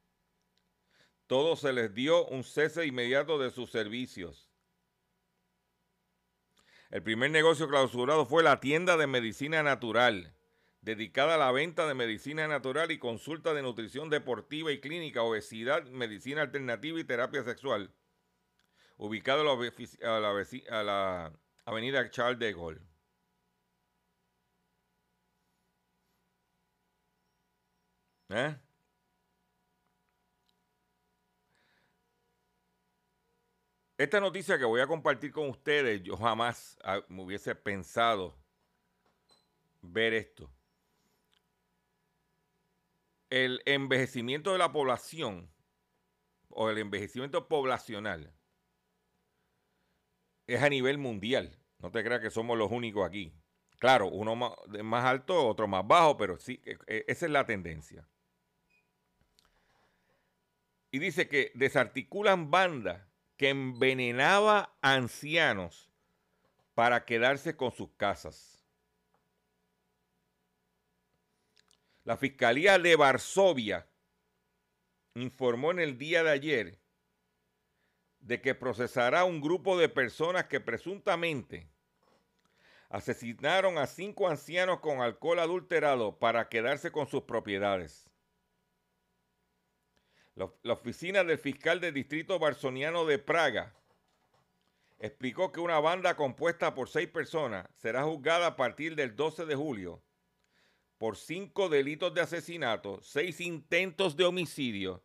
todos 1.28 1.60
se 1.60 1.72
les 1.72 1.94
dio 1.94 2.26
un 2.26 2.42
cese 2.42 2.86
inmediato 2.86 3.38
de 3.38 3.50
sus 3.50 3.70
servicios. 3.70 4.50
El 6.90 7.02
primer 7.02 7.30
negocio 7.30 7.68
clausurado 7.68 8.24
fue 8.24 8.42
la 8.42 8.60
tienda 8.60 8.96
de 8.96 9.06
medicina 9.06 9.62
natural, 9.62 10.34
dedicada 10.80 11.34
a 11.34 11.38
la 11.38 11.52
venta 11.52 11.86
de 11.86 11.92
medicina 11.92 12.48
natural 12.48 12.90
y 12.90 12.98
consulta 12.98 13.52
de 13.52 13.60
nutrición 13.60 14.08
deportiva 14.08 14.72
y 14.72 14.80
clínica, 14.80 15.22
obesidad, 15.22 15.84
medicina 15.88 16.40
alternativa 16.40 16.98
y 16.98 17.04
terapia 17.04 17.44
sexual, 17.44 17.92
ubicado 18.96 19.42
a 19.42 20.20
la, 20.20 20.78
a 20.78 20.82
la 20.82 21.32
avenida 21.66 22.08
Charles 22.10 22.38
de 22.38 22.54
Gaulle. 22.54 22.80
¿Eh? 28.30 28.56
Esta 33.98 34.20
noticia 34.20 34.58
que 34.58 34.64
voy 34.64 34.80
a 34.80 34.86
compartir 34.86 35.32
con 35.32 35.50
ustedes, 35.50 36.02
yo 36.02 36.16
jamás 36.16 36.78
ah, 36.82 37.00
me 37.08 37.22
hubiese 37.22 37.54
pensado 37.54 38.34
ver 39.82 40.14
esto. 40.14 40.50
el 43.30 43.62
envejecimiento 43.66 44.52
de 44.52 44.58
la 44.58 44.72
población 44.72 45.50
o 46.48 46.70
el 46.70 46.78
envejecimiento 46.78 47.46
poblacional 47.48 48.32
es 50.46 50.62
a 50.62 50.68
nivel 50.68 50.98
mundial. 50.98 51.58
No 51.78 51.90
te 51.90 52.02
creas 52.02 52.20
que 52.20 52.30
somos 52.30 52.56
los 52.56 52.70
únicos 52.70 53.06
aquí. 53.06 53.34
Claro, 53.78 54.08
uno 54.08 54.34
más, 54.34 55.04
alto, 55.04 55.46
otro 55.46 55.68
más 55.68 55.86
bajo, 55.86 56.16
pero 56.16 56.38
sí, 56.38 56.60
e, 56.64 56.78
e, 56.86 57.04
esa 57.06 57.26
es 57.26 57.32
la 57.32 57.44
tendencia. 57.44 58.08
Y 60.90 60.98
dice 60.98 61.28
que 61.28 61.52
desarticulan 61.54 62.50
bandas 62.50 63.07
que 63.38 63.50
envenenaba 63.50 64.76
ancianos 64.82 65.88
para 66.74 67.04
quedarse 67.04 67.56
con 67.56 67.70
sus 67.70 67.88
casas. 67.96 68.62
La 72.04 72.16
Fiscalía 72.16 72.78
de 72.78 72.96
Varsovia 72.96 73.86
informó 75.14 75.70
en 75.70 75.78
el 75.78 75.98
día 75.98 76.24
de 76.24 76.30
ayer 76.30 76.78
de 78.18 78.40
que 78.40 78.54
procesará 78.54 79.24
un 79.24 79.40
grupo 79.40 79.78
de 79.78 79.88
personas 79.88 80.46
que 80.46 80.60
presuntamente 80.60 81.70
asesinaron 82.88 83.78
a 83.78 83.86
cinco 83.86 84.28
ancianos 84.28 84.80
con 84.80 85.00
alcohol 85.00 85.38
adulterado 85.38 86.18
para 86.18 86.48
quedarse 86.48 86.90
con 86.90 87.06
sus 87.06 87.22
propiedades. 87.22 88.07
La 90.62 90.72
oficina 90.72 91.24
del 91.24 91.38
fiscal 91.38 91.80
del 91.80 91.94
distrito 91.94 92.38
barsoniano 92.38 93.04
de 93.04 93.18
Praga 93.18 93.74
explicó 95.00 95.50
que 95.50 95.58
una 95.58 95.80
banda 95.80 96.14
compuesta 96.14 96.74
por 96.74 96.88
seis 96.88 97.08
personas 97.08 97.66
será 97.74 98.04
juzgada 98.04 98.46
a 98.46 98.56
partir 98.56 98.94
del 98.94 99.16
12 99.16 99.46
de 99.46 99.56
julio 99.56 100.00
por 100.96 101.16
cinco 101.16 101.68
delitos 101.68 102.14
de 102.14 102.20
asesinato, 102.20 103.00
seis 103.02 103.40
intentos 103.40 104.16
de 104.16 104.24
homicidio 104.24 105.02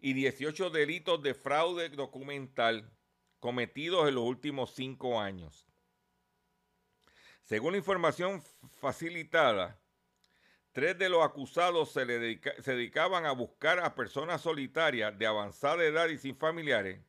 y 0.00 0.12
18 0.12 0.70
delitos 0.70 1.22
de 1.22 1.34
fraude 1.34 1.88
documental 1.90 2.90
cometidos 3.38 4.08
en 4.08 4.16
los 4.16 4.24
últimos 4.24 4.74
cinco 4.74 5.20
años. 5.20 5.68
Según 7.42 7.72
la 7.72 7.78
información 7.78 8.42
facilitada, 8.80 9.80
tres 10.76 10.98
de 10.98 11.08
los 11.08 11.24
acusados 11.24 11.90
se, 11.90 12.04
dedicaban 12.04 13.24
a 13.24 13.32
buscar 13.32 13.78
a 13.78 13.94
personas 13.94 14.42
solitarias 14.42 15.18
de 15.18 15.26
avanzada 15.26 15.82
edad 15.82 16.06
y 16.10 16.18
sin 16.18 16.36
familiares 16.36 17.00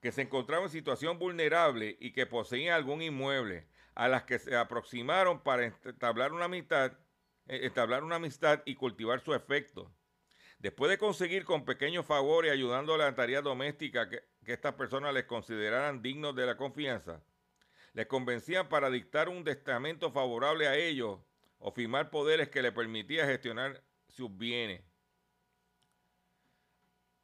que 0.00 0.12
se 0.12 0.22
encontraban 0.22 0.66
en 0.66 0.70
situación 0.70 1.18
vulnerable 1.18 1.96
y 1.98 2.12
que 2.12 2.26
poseían 2.26 2.76
algún 2.76 3.02
inmueble, 3.02 3.66
a 3.96 4.06
las 4.06 4.22
que 4.22 4.38
se 4.38 4.54
aproximaron 4.54 5.42
para 5.42 5.64
entablar 5.64 6.32
una 6.32 6.44
amistad, 6.44 6.92
eh, 7.48 7.62
entablar 7.64 8.04
una 8.04 8.16
amistad 8.16 8.62
y 8.64 8.76
cultivar 8.76 9.18
su 9.18 9.34
efecto. 9.34 9.92
Después 10.60 10.92
de 10.92 10.98
conseguir 10.98 11.44
con 11.44 11.64
pequeños 11.64 12.06
favores 12.06 12.52
ayudando 12.52 12.94
a 12.94 12.98
la 12.98 13.16
tarea 13.16 13.42
doméstica 13.42 14.08
que, 14.08 14.22
que 14.44 14.52
estas 14.52 14.74
personas 14.74 15.12
les 15.12 15.24
consideraran 15.24 16.02
dignos 16.02 16.36
de 16.36 16.46
la 16.46 16.56
confianza, 16.56 17.20
les 17.94 18.06
convencían 18.06 18.68
para 18.68 18.90
dictar 18.90 19.28
un 19.28 19.42
testamento 19.42 20.12
favorable 20.12 20.68
a 20.68 20.76
ellos 20.76 21.18
o 21.60 21.70
firmar 21.70 22.10
poderes 22.10 22.48
que 22.48 22.62
le 22.62 22.72
permitía 22.72 23.26
gestionar 23.26 23.84
sus 24.08 24.36
bienes. 24.36 24.82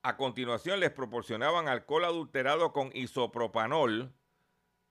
A 0.03 0.16
continuación 0.16 0.79
les 0.79 0.92
proporcionaban 0.92 1.66
alcohol 1.66 2.05
adulterado 2.05 2.72
con 2.72 2.90
isopropanol 2.94 4.14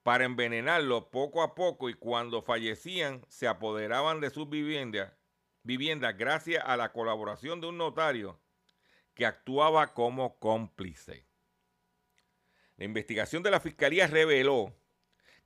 para 0.02 0.24
envenenarlo 0.24 1.10
poco 1.10 1.42
a 1.42 1.54
poco 1.54 1.88
y 1.88 1.94
cuando 1.94 2.42
fallecían 2.42 3.24
se 3.28 3.48
apoderaban 3.48 4.20
de 4.20 4.30
sus 4.30 4.48
viviendas, 4.50 5.12
viviendas 5.62 6.18
gracias 6.18 6.62
a 6.66 6.76
la 6.76 6.92
colaboración 6.92 7.60
de 7.60 7.68
un 7.68 7.78
notario 7.78 8.38
que 9.14 9.24
actuaba 9.24 9.94
como 9.94 10.38
cómplice. 10.38 11.26
La 12.76 12.84
investigación 12.84 13.42
de 13.42 13.50
la 13.50 13.60
fiscalía 13.60 14.06
reveló 14.06 14.76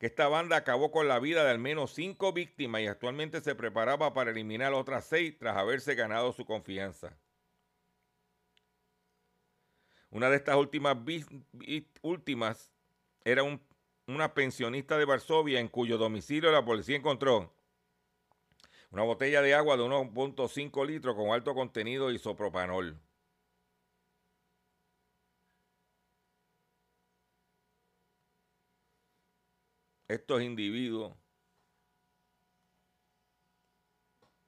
que 0.01 0.07
esta 0.07 0.29
banda 0.29 0.57
acabó 0.57 0.91
con 0.91 1.09
la 1.09 1.21
vida 1.21 1.45
de 1.45 1.51
al 1.51 1.59
menos 1.59 1.93
cinco 1.93 2.33
víctimas 2.33 2.81
y 2.81 2.87
actualmente 2.87 3.43
se 3.43 3.55
preparaba 3.55 4.15
para 4.15 4.31
eliminar 4.31 4.73
otras 4.73 5.05
seis 5.05 5.37
tras 5.39 5.59
haberse 5.59 5.95
ganado 5.95 6.33
su 6.33 6.47
confianza. 6.47 7.15
Una 10.09 10.31
de 10.31 10.37
estas 10.37 10.57
últimas, 10.57 10.97
últimas 12.01 12.73
era 13.25 13.43
una 14.07 14.33
pensionista 14.33 14.97
de 14.97 15.05
Varsovia 15.05 15.61
en 15.61 15.69
cuyo 15.69 15.99
domicilio 15.99 16.51
la 16.51 16.65
policía 16.65 16.97
encontró 16.97 17.53
una 18.91 19.03
botella 19.03 19.43
de 19.43 19.55
agua 19.55 19.77
de 19.77 19.83
1.5 19.83 20.87
litros 20.87 21.15
con 21.15 21.29
alto 21.29 21.55
contenido 21.55 22.09
de 22.09 22.15
isopropanol. 22.15 22.99
Estos 30.11 30.43
individuos, 30.43 31.17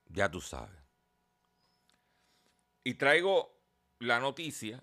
ya 0.06 0.30
tú 0.30 0.40
sabes. 0.40 0.80
Y 2.84 2.94
traigo 2.94 3.56
la 4.00 4.18
noticia 4.18 4.82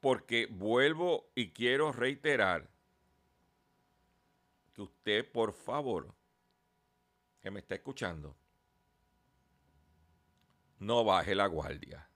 porque 0.00 0.46
vuelvo 0.50 1.30
y 1.34 1.52
quiero 1.52 1.92
reiterar 1.92 2.70
que 4.74 4.82
usted, 4.82 5.30
por 5.30 5.52
favor, 5.52 6.14
que 7.40 7.50
me 7.50 7.60
está 7.60 7.74
escuchando, 7.74 8.36
no 10.78 11.04
baje 11.04 11.34
la 11.34 11.46
guardia. 11.46 12.06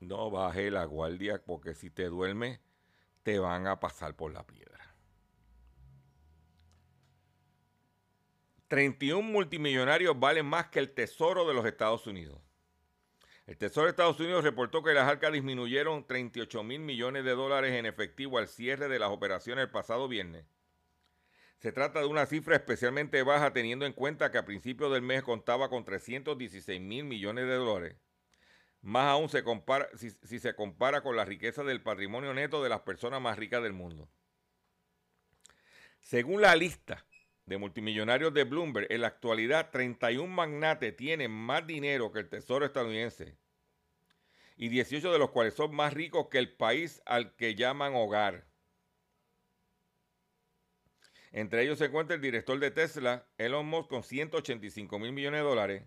No 0.00 0.30
baje 0.30 0.70
la 0.70 0.84
guardia 0.84 1.42
porque 1.44 1.74
si 1.74 1.90
te 1.90 2.04
duermes 2.04 2.60
te 3.28 3.38
van 3.38 3.66
a 3.66 3.78
pasar 3.78 4.16
por 4.16 4.32
la 4.32 4.42
piedra. 4.42 4.94
31 8.68 9.20
multimillonarios 9.20 10.18
valen 10.18 10.46
más 10.46 10.68
que 10.68 10.78
el 10.78 10.94
Tesoro 10.94 11.46
de 11.46 11.52
los 11.52 11.66
Estados 11.66 12.06
Unidos. 12.06 12.40
El 13.44 13.58
Tesoro 13.58 13.84
de 13.84 13.90
Estados 13.90 14.18
Unidos 14.18 14.44
reportó 14.44 14.82
que 14.82 14.94
las 14.94 15.06
arcas 15.06 15.30
disminuyeron 15.30 16.06
38 16.06 16.62
mil 16.62 16.80
millones 16.80 17.22
de 17.22 17.32
dólares 17.32 17.74
en 17.74 17.84
efectivo 17.84 18.38
al 18.38 18.48
cierre 18.48 18.88
de 18.88 18.98
las 18.98 19.10
operaciones 19.10 19.64
el 19.64 19.70
pasado 19.70 20.08
viernes. 20.08 20.46
Se 21.58 21.70
trata 21.70 22.00
de 22.00 22.06
una 22.06 22.24
cifra 22.24 22.56
especialmente 22.56 23.22
baja 23.24 23.52
teniendo 23.52 23.84
en 23.84 23.92
cuenta 23.92 24.30
que 24.30 24.38
a 24.38 24.46
principios 24.46 24.90
del 24.90 25.02
mes 25.02 25.22
contaba 25.22 25.68
con 25.68 25.84
316 25.84 26.80
mil 26.80 27.04
millones 27.04 27.46
de 27.46 27.56
dólares 27.56 27.96
más 28.80 29.08
aún 29.08 29.28
se 29.28 29.42
compara, 29.42 29.88
si, 29.96 30.10
se 30.10 30.54
compara 30.54 31.02
con 31.02 31.16
la 31.16 31.24
riqueza 31.24 31.64
del 31.64 31.82
patrimonio 31.82 32.32
neto 32.32 32.62
de 32.62 32.68
las 32.68 32.80
personas 32.80 33.20
más 33.20 33.38
ricas 33.38 33.62
del 33.62 33.72
mundo. 33.72 34.08
Según 35.98 36.40
la 36.40 36.54
lista 36.54 37.04
de 37.46 37.58
multimillonarios 37.58 38.32
de 38.32 38.44
Bloomberg, 38.44 38.86
en 38.90 39.00
la 39.00 39.08
actualidad 39.08 39.70
31 39.70 40.32
magnates 40.32 40.96
tienen 40.96 41.30
más 41.30 41.66
dinero 41.66 42.12
que 42.12 42.20
el 42.20 42.28
Tesoro 42.28 42.64
estadounidense 42.64 43.36
y 44.56 44.68
18 44.68 45.12
de 45.12 45.18
los 45.18 45.30
cuales 45.30 45.54
son 45.54 45.74
más 45.74 45.92
ricos 45.94 46.28
que 46.28 46.38
el 46.38 46.52
país 46.52 47.00
al 47.06 47.34
que 47.36 47.54
llaman 47.54 47.94
hogar. 47.94 48.46
Entre 51.30 51.62
ellos 51.62 51.78
se 51.78 51.86
encuentra 51.86 52.16
el 52.16 52.22
director 52.22 52.58
de 52.58 52.70
Tesla, 52.70 53.26
Elon 53.36 53.66
Musk, 53.66 53.88
con 53.88 54.02
185 54.02 54.98
mil 54.98 55.12
millones 55.12 55.40
de 55.40 55.46
dólares, 55.46 55.82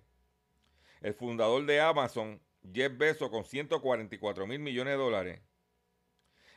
el 1.02 1.14
fundador 1.14 1.66
de 1.66 1.82
Amazon, 1.82 2.42
Jeff 2.64 2.98
Bezos 2.98 3.30
con 3.30 3.44
144 3.44 4.48
mil 4.48 4.60
millones 4.60 4.94
de 4.94 4.98
dólares. 4.98 5.42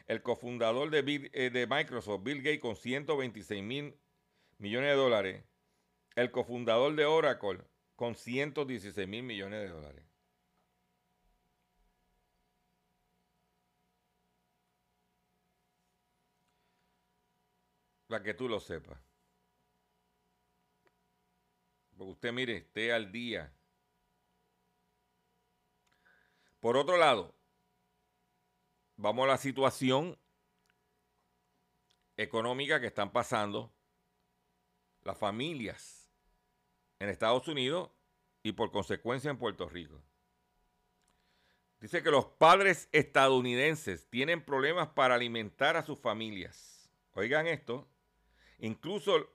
El 0.07 0.23
cofundador 0.23 0.91
de, 0.91 1.31
eh, 1.33 1.67
Microsoft, 1.69 2.23
Bill 2.23 2.43
Gates, 2.43 2.61
con 2.61 2.77
126 2.77 3.63
mil 3.63 3.99
millones 4.59 4.91
de 4.91 4.97
dólares. 4.97 5.45
El 6.15 6.31
cofundador 6.31 6.95
de 6.95 7.07
Oracle, 7.07 7.63
con 7.97 8.15
116 8.15 9.09
mil 9.09 9.23
millones 9.23 9.61
de 9.63 9.69
dólares. 9.69 10.05
Para 18.07 18.23
que 18.23 18.35
tú 18.35 18.49
lo 18.49 18.61
sepas. 18.61 18.99
Usted 21.97 22.33
mire, 22.33 22.57
esté 22.59 22.93
al 22.93 23.11
día 23.13 23.54
Por 26.65 26.79
otro 26.79 26.97
lado, 26.97 27.35
vamos 28.97 29.25
a 29.25 29.33
la 29.33 29.37
situación 29.37 30.17
económica 32.17 32.81
que 32.81 32.87
están 32.87 33.13
pasando 33.13 33.71
las 35.03 35.19
familias 35.19 36.09
en 37.01 37.11
Estados 37.11 37.49
Unidos 37.49 37.91
y 38.43 38.53
por 38.53 38.73
consecuencia 38.73 39.31
en 39.31 39.37
Puerto 39.37 39.69
Rico. 39.69 40.01
Dice 41.81 42.03
que 42.03 42.11
los 42.11 42.25
padres 42.25 42.89
estadounidenses 42.93 44.09
tienen 44.09 44.43
problemas 44.43 44.89
para 44.89 45.17
alimentar 45.17 45.77
a 45.77 45.83
sus 45.83 45.99
familias. 45.99 46.91
Oigan 47.13 47.47
esto, 47.47 47.87
incluso 48.59 49.29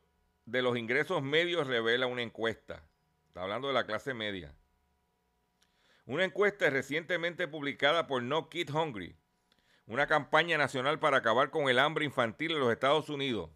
de 0.46 0.64
los 0.64 0.76
ingresos 0.76 1.22
medios 1.22 1.68
revela 1.68 2.08
una 2.08 2.24
encuesta. 2.24 2.84
Está 3.28 3.44
hablando 3.44 3.68
de 3.68 3.76
la 3.76 3.86
clase 3.86 4.16
media. 4.16 4.52
Una 6.10 6.24
encuesta 6.24 6.68
recientemente 6.72 7.48
publicada 7.48 8.08
por 8.08 8.24
No 8.24 8.50
Kid 8.50 8.72
Hungry, 8.74 9.16
una 9.86 10.08
campaña 10.08 10.58
nacional 10.58 10.98
para 10.98 11.18
acabar 11.18 11.52
con 11.52 11.70
el 11.70 11.78
hambre 11.78 12.04
infantil 12.04 12.54
en 12.54 12.60
los 12.62 12.72
Estados 12.72 13.10
Unidos, 13.10 13.52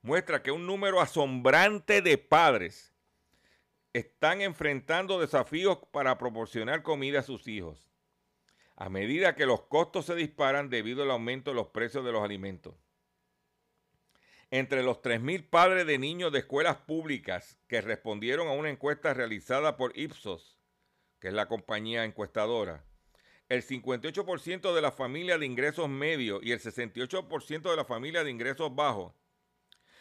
muestra 0.00 0.44
que 0.44 0.52
un 0.52 0.64
número 0.64 1.00
asombrante 1.00 2.02
de 2.02 2.18
padres 2.18 2.94
están 3.92 4.42
enfrentando 4.42 5.18
desafíos 5.18 5.80
para 5.90 6.16
proporcionar 6.18 6.84
comida 6.84 7.18
a 7.18 7.24
sus 7.24 7.48
hijos, 7.48 7.90
a 8.76 8.88
medida 8.88 9.34
que 9.34 9.44
los 9.44 9.62
costos 9.62 10.06
se 10.06 10.14
disparan 10.14 10.70
debido 10.70 11.02
al 11.02 11.10
aumento 11.10 11.50
de 11.50 11.56
los 11.56 11.66
precios 11.70 12.04
de 12.04 12.12
los 12.12 12.22
alimentos. 12.22 12.76
Entre 14.52 14.84
los 14.84 15.02
3.000 15.02 15.50
padres 15.50 15.84
de 15.84 15.98
niños 15.98 16.30
de 16.30 16.38
escuelas 16.38 16.76
públicas 16.76 17.58
que 17.66 17.80
respondieron 17.80 18.46
a 18.46 18.52
una 18.52 18.70
encuesta 18.70 19.14
realizada 19.14 19.76
por 19.76 19.98
Ipsos, 19.98 20.55
es 21.28 21.34
la 21.34 21.46
compañía 21.46 22.04
encuestadora, 22.04 22.84
el 23.48 23.62
58% 23.62 24.74
de 24.74 24.82
la 24.82 24.90
familia 24.90 25.38
de 25.38 25.46
ingresos 25.46 25.88
medios 25.88 26.40
y 26.42 26.52
el 26.52 26.60
68% 26.60 27.70
de 27.70 27.76
la 27.76 27.84
familia 27.84 28.24
de 28.24 28.30
ingresos 28.30 28.74
bajos 28.74 29.12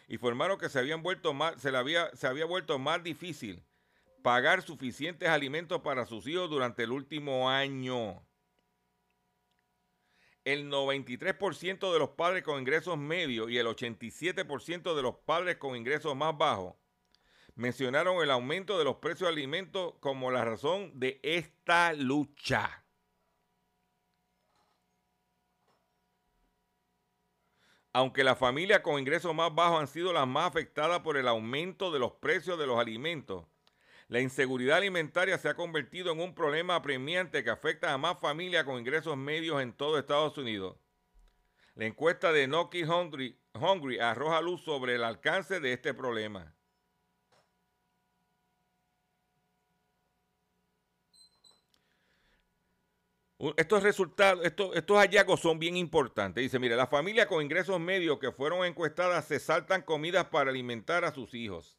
informaron 0.08 0.58
que 0.58 0.70
se, 0.70 0.80
habían 0.80 1.04
vuelto 1.04 1.34
más, 1.34 1.62
se, 1.62 1.76
había, 1.76 2.16
se 2.16 2.28
había 2.28 2.46
vuelto 2.46 2.80
más 2.80 3.04
difícil 3.04 3.64
pagar 4.24 4.64
suficientes 4.64 5.30
alimentos 5.30 5.82
para 5.82 6.06
sus 6.06 6.26
hijos 6.28 6.50
durante 6.50 6.84
el 6.84 6.92
último 6.92 7.50
año. 7.50 8.26
El 10.44 10.70
93% 10.72 11.94
de 11.94 12.00
los 12.00 12.10
padres 12.10 12.44
con 12.44 12.60
ingresos 12.60 12.98
medios 12.98 13.50
y 13.50 13.58
el 13.58 13.68
87% 13.68 14.96
de 14.96 15.02
los 15.02 15.16
padres 15.16 15.58
con 15.58 15.76
ingresos 15.76 16.16
más 16.16 16.38
bajos 16.38 16.76
mencionaron 17.56 18.22
el 18.22 18.32
aumento 18.32 18.78
de 18.78 18.84
los 18.84 18.98
precios 18.98 19.28
de 19.28 19.34
alimentos 19.34 19.96
como 20.00 20.30
la 20.32 20.46
razón 20.46 20.92
de 21.00 21.20
esta 21.24 21.94
lucha. 21.94 22.84
Aunque 27.94 28.26
las 28.26 28.38
familias 28.38 28.82
con 28.82 29.00
ingresos 29.00 29.34
más 29.34 29.56
bajos 29.56 29.80
han 29.80 29.88
sido 29.88 30.12
las 30.12 30.28
más 30.28 30.48
afectadas 30.48 31.00
por 31.00 31.16
el 31.16 31.30
aumento 31.30 31.92
de 31.92 32.00
los 32.00 32.12
precios 32.12 32.60
de 32.60 32.68
los 32.68 32.78
alimentos, 32.78 33.46
la 34.10 34.20
inseguridad 34.20 34.78
alimentaria 34.78 35.38
se 35.38 35.48
ha 35.48 35.56
convertido 35.56 36.12
en 36.12 36.20
un 36.20 36.36
problema 36.36 36.76
apremiante 36.76 37.44
que 37.44 37.50
afecta 37.50 37.94
a 37.94 37.98
más 37.98 38.20
familias 38.20 38.66
con 38.66 38.78
ingresos 38.78 39.16
medios 39.16 39.62
en 39.62 39.72
todo 39.72 39.98
Estados 39.98 40.38
Unidos. 40.38 40.78
La 41.74 41.86
encuesta 41.86 42.32
de 42.32 42.48
Noki 42.48 42.84
Hungry, 42.84 43.40
Hungry 43.54 44.00
arroja 44.00 44.42
luz 44.42 44.62
sobre 44.64 44.96
el 44.96 45.04
alcance 45.04 45.60
de 45.60 45.74
este 45.74 45.94
problema. 45.94 46.55
Estos 53.58 53.84
resultados, 53.84 54.46
estos, 54.46 54.98
hallazgos 54.98 55.40
son 55.40 55.60
bien 55.60 55.76
importantes. 55.78 56.42
Dice, 56.42 56.60
mire, 56.60 56.76
las 56.76 56.90
familias 56.90 57.28
con 57.28 57.44
ingresos 57.44 57.80
medios 57.80 58.18
que 58.20 58.32
fueron 58.32 58.66
encuestadas 58.66 59.26
se 59.26 59.40
saltan 59.40 59.82
comidas 59.82 60.26
para 60.26 60.50
alimentar 60.50 61.06
a 61.06 61.14
sus 61.14 61.34
hijos. 61.34 61.78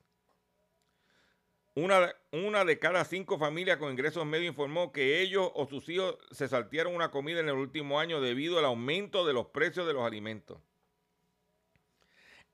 Una, 1.75 2.15
una, 2.33 2.65
de 2.65 2.79
cada 2.79 3.05
cinco 3.05 3.39
familias 3.39 3.77
con 3.77 3.91
ingresos 3.91 4.25
medios 4.25 4.51
informó 4.51 4.93
que 4.93 5.21
ellos 5.21 5.51
o 5.55 5.67
sus 5.67 5.89
hijos 5.89 6.17
se 6.31 6.49
saltearon 6.49 6.95
una 6.95 7.11
comida 7.11 7.41
en 7.41 7.49
el 7.49 7.57
último 7.57 8.01
año 8.01 8.21
debido 8.21 8.59
al 8.59 8.65
aumento 8.65 9.27
de 9.27 9.35
los 9.35 9.47
precios 9.47 9.87
de 9.87 9.93
los 9.93 10.05
alimentos. 10.05 10.59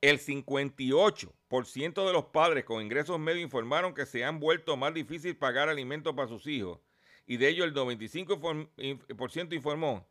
El 0.00 0.18
58% 0.18 2.06
de 2.06 2.12
los 2.12 2.24
padres 2.26 2.64
con 2.64 2.82
ingresos 2.82 3.20
medios 3.20 3.44
informaron 3.44 3.94
que 3.94 4.06
se 4.06 4.24
han 4.24 4.40
vuelto 4.40 4.76
más 4.76 4.92
difícil 4.92 5.36
pagar 5.36 5.68
alimentos 5.68 6.14
para 6.14 6.26
sus 6.26 6.46
hijos 6.48 6.80
y 7.26 7.36
de 7.36 7.48
ellos 7.48 7.66
el 7.66 7.74
95% 7.74 9.54
informó 9.54 10.08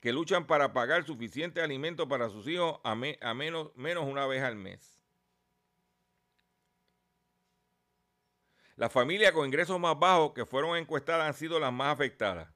que 0.00 0.12
luchan 0.12 0.46
para 0.46 0.72
pagar 0.72 1.04
suficiente 1.04 1.60
alimento 1.60 2.08
para 2.08 2.28
sus 2.28 2.46
hijos 2.46 2.80
a, 2.84 2.92
a 2.92 3.34
menos, 3.34 3.74
menos 3.74 4.04
una 4.04 4.26
vez 4.26 4.42
al 4.42 4.56
mes. 4.56 4.98
Las 8.76 8.92
familias 8.92 9.32
con 9.32 9.46
ingresos 9.46 9.80
más 9.80 9.98
bajos 9.98 10.32
que 10.34 10.46
fueron 10.46 10.76
encuestadas 10.76 11.26
han 11.26 11.34
sido 11.34 11.58
las 11.58 11.72
más 11.72 11.92
afectadas. 11.92 12.48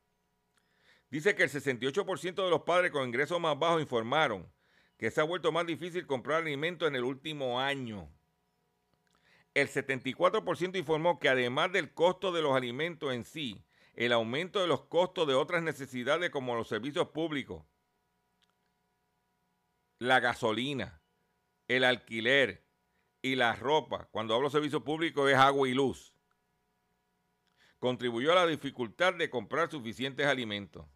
Dice 1.10 1.34
que 1.34 1.42
el 1.42 1.50
68% 1.50 2.44
de 2.44 2.50
los 2.50 2.62
padres 2.62 2.92
con 2.92 3.06
ingresos 3.06 3.40
más 3.40 3.58
bajos 3.58 3.82
informaron 3.82 4.48
que 4.96 5.10
se 5.10 5.20
ha 5.20 5.24
vuelto 5.24 5.50
más 5.50 5.66
difícil 5.66 6.06
comprar 6.06 6.42
alimentos 6.42 6.86
en 6.86 6.94
el 6.94 7.02
último 7.02 7.58
año. 7.58 8.08
El 9.52 9.68
74% 9.68 10.78
informó 10.78 11.18
que 11.18 11.28
además 11.28 11.72
del 11.72 11.92
costo 11.92 12.30
de 12.30 12.40
los 12.40 12.54
alimentos 12.54 13.12
en 13.12 13.24
sí, 13.24 13.64
el 13.94 14.12
aumento 14.12 14.60
de 14.60 14.66
los 14.66 14.82
costos 14.82 15.26
de 15.26 15.34
otras 15.34 15.62
necesidades 15.62 16.30
como 16.30 16.54
los 16.54 16.68
servicios 16.68 17.08
públicos, 17.08 17.64
la 19.98 20.20
gasolina, 20.20 21.02
el 21.68 21.84
alquiler 21.84 22.66
y 23.20 23.36
la 23.36 23.54
ropa, 23.54 24.08
cuando 24.10 24.34
hablo 24.34 24.48
de 24.48 24.52
servicios 24.52 24.82
públicos 24.82 25.30
es 25.30 25.36
agua 25.36 25.68
y 25.68 25.74
luz, 25.74 26.14
contribuyó 27.78 28.32
a 28.32 28.36
la 28.36 28.46
dificultad 28.46 29.14
de 29.14 29.30
comprar 29.30 29.70
suficientes 29.70 30.26
alimentos. 30.26 30.86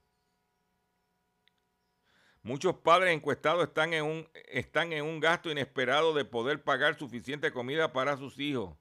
Muchos 2.43 2.77
padres 2.77 3.13
encuestados 3.13 3.67
están 3.67 3.93
en, 3.93 4.05
un, 4.05 4.29
están 4.49 4.93
en 4.93 5.05
un 5.05 5.19
gasto 5.19 5.51
inesperado 5.51 6.15
de 6.15 6.25
poder 6.25 6.63
pagar 6.63 6.97
suficiente 6.97 7.51
comida 7.51 7.93
para 7.93 8.17
sus 8.17 8.39
hijos. 8.39 8.77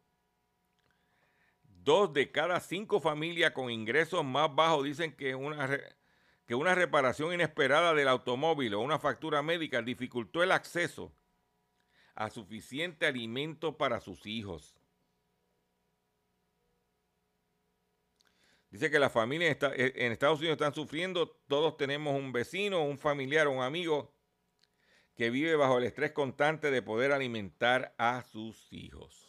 Dos 1.85 2.11
de 2.13 2.31
cada 2.31 2.59
cinco 2.61 2.99
familias 2.99 3.51
con 3.51 3.69
ingresos 3.69 4.25
más 4.25 4.53
bajos 4.55 4.85
dicen 4.85 5.15
que 5.15 5.35
una, 5.35 5.69
que 6.47 6.55
una 6.55 6.73
reparación 6.73 7.31
inesperada 7.31 7.93
del 7.93 8.07
automóvil 8.07 8.73
o 8.73 8.79
una 8.79 8.97
factura 8.97 9.43
médica 9.43 9.83
dificultó 9.83 10.41
el 10.41 10.51
acceso 10.51 11.13
a 12.15 12.31
suficiente 12.31 13.05
alimento 13.05 13.77
para 13.77 13.99
sus 13.99 14.25
hijos. 14.25 14.75
Dice 18.71 18.89
que 18.89 18.97
las 18.97 19.11
familias 19.11 19.55
eh, 19.75 19.93
en 19.95 20.11
Estados 20.11 20.39
Unidos 20.39 20.55
están 20.55 20.73
sufriendo. 20.73 21.39
Todos 21.47 21.77
tenemos 21.77 22.15
un 22.15 22.31
vecino, 22.31 22.83
un 22.83 22.97
familiar, 22.97 23.47
un 23.47 23.61
amigo 23.61 24.11
que 25.15 25.29
vive 25.29 25.55
bajo 25.55 25.77
el 25.77 25.83
estrés 25.83 26.13
constante 26.13 26.71
de 26.71 26.81
poder 26.81 27.11
alimentar 27.11 27.93
a 27.99 28.23
sus 28.23 28.73
hijos. 28.73 29.24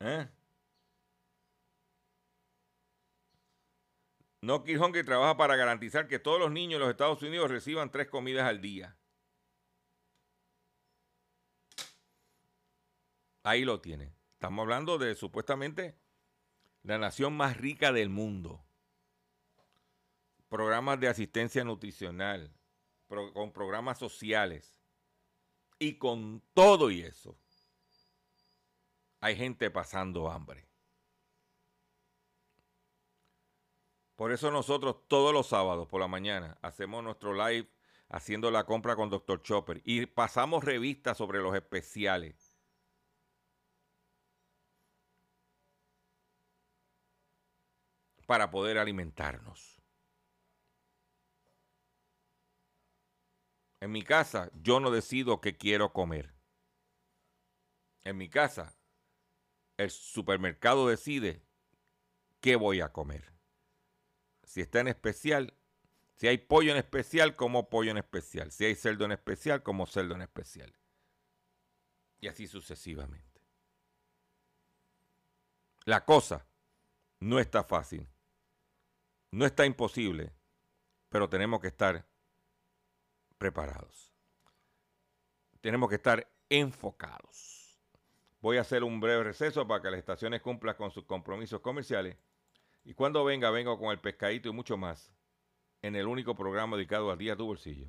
¿Eh? 0.00 0.28
No 4.42 4.62
que 4.62 5.02
trabaja 5.02 5.36
para 5.36 5.56
garantizar 5.56 6.06
que 6.06 6.18
todos 6.18 6.38
los 6.38 6.52
niños 6.52 6.74
en 6.74 6.80
los 6.80 6.90
Estados 6.90 7.22
Unidos 7.22 7.50
reciban 7.50 7.90
tres 7.90 8.08
comidas 8.08 8.46
al 8.46 8.60
día. 8.60 8.96
Ahí 13.42 13.64
lo 13.64 13.80
tienen. 13.80 14.14
Estamos 14.34 14.62
hablando 14.62 14.98
de 14.98 15.14
supuestamente 15.14 15.98
la 16.82 16.98
nación 16.98 17.36
más 17.36 17.56
rica 17.56 17.92
del 17.92 18.08
mundo. 18.08 18.64
Programas 20.48 21.00
de 21.00 21.08
asistencia 21.08 21.64
nutricional, 21.64 22.52
con 23.08 23.52
programas 23.52 23.98
sociales. 23.98 24.80
Y 25.78 25.94
con 25.94 26.42
todo 26.54 26.90
y 26.90 27.02
eso, 27.02 27.36
hay 29.26 29.34
gente 29.34 29.72
pasando 29.72 30.30
hambre. 30.30 30.68
Por 34.14 34.30
eso 34.30 34.52
nosotros 34.52 35.08
todos 35.08 35.32
los 35.32 35.48
sábados 35.48 35.88
por 35.88 36.00
la 36.00 36.06
mañana 36.06 36.56
hacemos 36.62 37.02
nuestro 37.02 37.32
live 37.32 37.68
haciendo 38.08 38.52
la 38.52 38.64
compra 38.64 38.94
con 38.94 39.10
Dr. 39.10 39.42
Chopper 39.42 39.82
y 39.84 40.06
pasamos 40.06 40.62
revistas 40.62 41.18
sobre 41.18 41.40
los 41.40 41.56
especiales 41.56 42.56
para 48.26 48.48
poder 48.52 48.78
alimentarnos. 48.78 49.82
En 53.80 53.90
mi 53.90 54.02
casa 54.02 54.52
yo 54.62 54.78
no 54.78 54.92
decido 54.92 55.40
qué 55.40 55.56
quiero 55.56 55.92
comer. 55.92 56.32
En 58.04 58.16
mi 58.18 58.28
casa 58.28 58.76
el 59.76 59.90
supermercado 59.90 60.88
decide 60.88 61.42
qué 62.40 62.56
voy 62.56 62.80
a 62.80 62.92
comer. 62.92 63.32
Si 64.44 64.60
está 64.60 64.80
en 64.80 64.88
especial, 64.88 65.54
si 66.16 66.28
hay 66.28 66.38
pollo 66.38 66.72
en 66.72 66.78
especial, 66.78 67.36
como 67.36 67.68
pollo 67.68 67.90
en 67.90 67.98
especial. 67.98 68.50
Si 68.50 68.64
hay 68.64 68.74
cerdo 68.74 69.04
en 69.04 69.12
especial, 69.12 69.62
como 69.62 69.86
cerdo 69.86 70.14
en 70.14 70.22
especial. 70.22 70.72
Y 72.20 72.28
así 72.28 72.46
sucesivamente. 72.46 73.42
La 75.84 76.04
cosa 76.04 76.46
no 77.20 77.38
está 77.38 77.64
fácil. 77.64 78.08
No 79.30 79.44
está 79.44 79.66
imposible, 79.66 80.32
pero 81.10 81.28
tenemos 81.28 81.60
que 81.60 81.68
estar 81.68 82.06
preparados. 83.38 84.12
tenemos 85.60 85.88
que 85.88 85.96
estar 85.96 86.30
enfocados. 86.48 87.65
Voy 88.46 88.58
a 88.58 88.60
hacer 88.60 88.84
un 88.84 89.00
breve 89.00 89.24
receso 89.24 89.66
para 89.66 89.82
que 89.82 89.90
las 89.90 89.98
estaciones 89.98 90.40
cumplan 90.40 90.76
con 90.76 90.92
sus 90.92 91.04
compromisos 91.04 91.60
comerciales. 91.60 92.16
Y 92.84 92.94
cuando 92.94 93.24
venga, 93.24 93.50
vengo 93.50 93.76
con 93.76 93.90
el 93.90 93.98
pescadito 93.98 94.48
y 94.48 94.52
mucho 94.52 94.76
más 94.76 95.12
en 95.82 95.96
el 95.96 96.06
único 96.06 96.36
programa 96.36 96.76
dedicado 96.76 97.10
a 97.10 97.16
día 97.16 97.32
a 97.32 97.36
tu 97.36 97.44
bolsillo. 97.44 97.88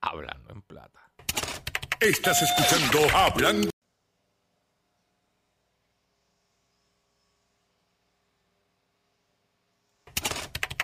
Hablando 0.00 0.50
en 0.50 0.62
plata. 0.62 1.10
Estás 2.00 2.40
escuchando 2.40 3.00
Hablando. 3.14 3.68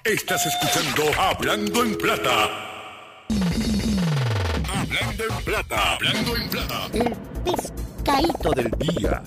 Estás 0.04 0.44
escuchando 0.44 1.18
Hablando 1.18 1.82
en 1.82 1.96
Plata. 1.96 3.24
Hablando 4.68 5.24
en 5.24 5.44
Plata. 5.46 5.94
Hablando 5.94 6.36
en 6.36 6.50
Plata. 6.50 7.71
Pescadito 8.04 8.50
del 8.50 8.70
día. 8.72 9.22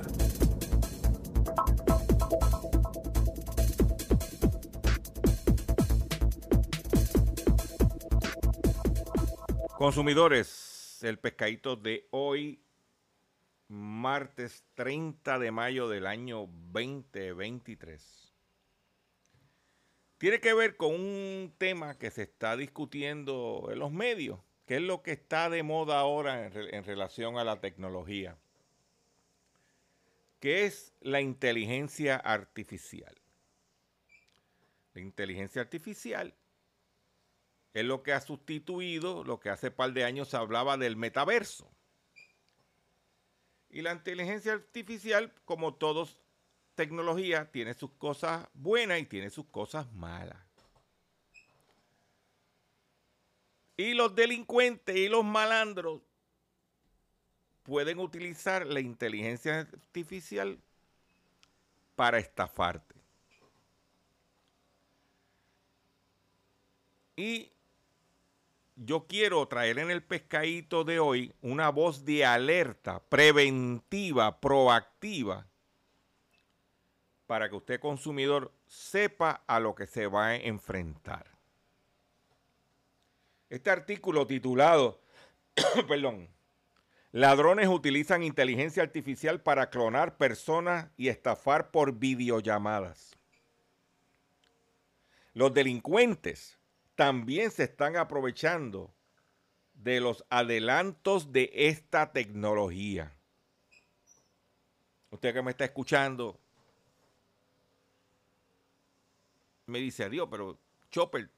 Consumidores, 9.78 11.00
el 11.04 11.20
pescadito 11.20 11.78
de 11.78 12.10
hoy, 12.12 12.62
martes 13.70 14.66
30 14.74 15.40
de 15.40 15.52
mayo 15.52 15.88
del 15.88 16.06
año 16.06 16.50
2023. 16.74 18.34
Tiene 20.18 20.42
que 20.42 20.54
ver 20.54 20.76
con 20.76 20.96
un 20.96 21.56
tema 21.58 21.98
que 21.98 22.12
se 22.12 22.24
está 22.24 22.58
discutiendo 22.58 23.70
en 23.72 23.80
los 23.80 23.94
medios, 23.94 24.42
que 24.66 24.76
es 24.76 24.82
lo 24.82 25.02
que 25.02 25.14
está 25.14 25.50
de 25.50 25.64
moda 25.64 25.98
ahora 25.98 26.48
en, 26.48 26.76
en 26.76 26.84
relación 26.84 27.38
a 27.38 27.46
la 27.46 27.62
tecnología, 27.62 28.38
que 30.46 30.66
es 30.66 30.94
la 31.02 31.22
inteligencia 31.22 32.18
artificial. 32.18 33.20
La 34.94 35.02
inteligencia 35.02 35.60
artificial 35.60 36.36
es 37.74 37.84
lo 37.84 38.04
que 38.04 38.14
ha 38.14 38.22
sustituido 38.22 39.24
lo 39.24 39.40
que 39.40 39.50
hace 39.50 39.72
par 39.72 39.92
de 39.94 40.04
años 40.04 40.28
se 40.30 40.38
hablaba 40.38 40.78
del 40.78 40.98
metaverso. 40.98 41.68
Y 43.72 43.82
la 43.82 43.94
inteligencia 43.94 44.54
artificial, 44.54 45.34
como 45.46 45.74
todos 45.74 46.20
tecnología, 46.76 47.50
tiene 47.52 47.74
sus 47.74 47.94
cosas 47.94 48.48
buenas 48.54 49.00
y 49.00 49.08
tiene 49.08 49.32
sus 49.32 49.48
cosas 49.48 49.92
malas. 49.94 50.46
Y 53.78 53.96
los 53.96 54.14
delincuentes 54.14 54.96
y 54.96 55.08
los 55.08 55.26
malandros 55.26 56.04
pueden 57.66 58.00
utilizar 58.00 58.66
la 58.68 58.80
inteligencia 58.80 59.62
artificial 59.62 60.60
para 61.96 62.20
estafarte. 62.20 62.96
Y 67.16 67.52
yo 68.76 69.08
quiero 69.08 69.48
traer 69.48 69.80
en 69.80 69.90
el 69.90 70.04
pescadito 70.04 70.84
de 70.84 71.00
hoy 71.00 71.34
una 71.42 71.70
voz 71.70 72.06
de 72.06 72.24
alerta 72.24 73.02
preventiva, 73.10 74.40
proactiva, 74.40 75.48
para 77.26 77.50
que 77.50 77.56
usted 77.56 77.80
consumidor 77.80 78.54
sepa 78.68 79.44
a 79.48 79.60
lo 79.60 79.74
que 79.74 79.88
se 79.88 80.06
va 80.06 80.28
a 80.28 80.36
enfrentar. 80.36 81.26
Este 83.50 83.72
artículo 83.72 84.28
titulado, 84.28 85.00
perdón, 85.88 86.35
ladrones 87.16 87.70
utilizan 87.70 88.24
inteligencia 88.24 88.84
artificial 88.84 89.42
para 89.42 89.70
clonar 89.70 90.18
personas 90.18 90.90
y 90.98 91.08
estafar 91.08 91.72
por 91.72 91.94
videollamadas. 91.94 93.16
Los 95.34 95.54
delincuentes 95.54 96.58
también 96.96 97.52
se 97.52 97.64
están 97.64 97.96
aprovechando 97.96 98.94
de 99.76 100.02
los 100.02 100.26
adelantos 100.30 101.32
de 101.32 101.50
esta 101.54 102.12
tecnología. 102.12 103.16
Usted 105.10 105.34
que 105.34 105.42
me 105.42 105.52
está 105.52 105.64
escuchando, 105.64 106.38
me 109.68 109.80
dice, 109.80 110.04
adiós, 110.04 110.28
pero 110.30 110.60
Chopper, 110.92 111.30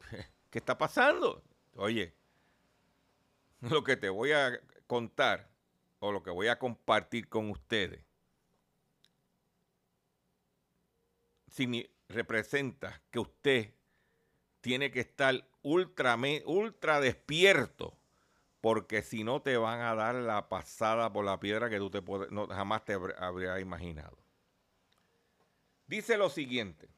¿qué 0.50 0.58
está 0.58 0.76
pasando? 0.76 1.42
Oye, 1.76 2.12
lo 3.62 3.82
que 3.82 3.96
te 3.96 4.10
voy 4.10 4.32
a 4.32 4.60
contar 4.86 5.48
o 6.00 6.12
lo 6.12 6.22
que 6.22 6.30
voy 6.30 6.48
a 6.48 6.58
compartir 6.58 7.28
con 7.28 7.50
ustedes 7.50 8.00
representa 12.08 13.00
que 13.10 13.18
usted 13.18 13.70
tiene 14.60 14.90
que 14.90 15.00
estar 15.00 15.46
ultra, 15.62 16.16
ultra 16.44 17.00
despierto 17.00 17.96
porque 18.60 19.02
si 19.02 19.24
no 19.24 19.42
te 19.42 19.56
van 19.56 19.80
a 19.80 19.94
dar 19.94 20.14
la 20.14 20.48
pasada 20.48 21.12
por 21.12 21.24
la 21.24 21.40
piedra 21.40 21.68
que 21.68 21.78
tú 21.78 21.90
te 21.90 22.00
jamás 22.54 22.84
te 22.84 22.96
habr- 22.96 23.16
habrías 23.18 23.60
imaginado. 23.60 24.16
Dice 25.88 26.16
lo 26.16 26.30
siguiente. 26.30 26.88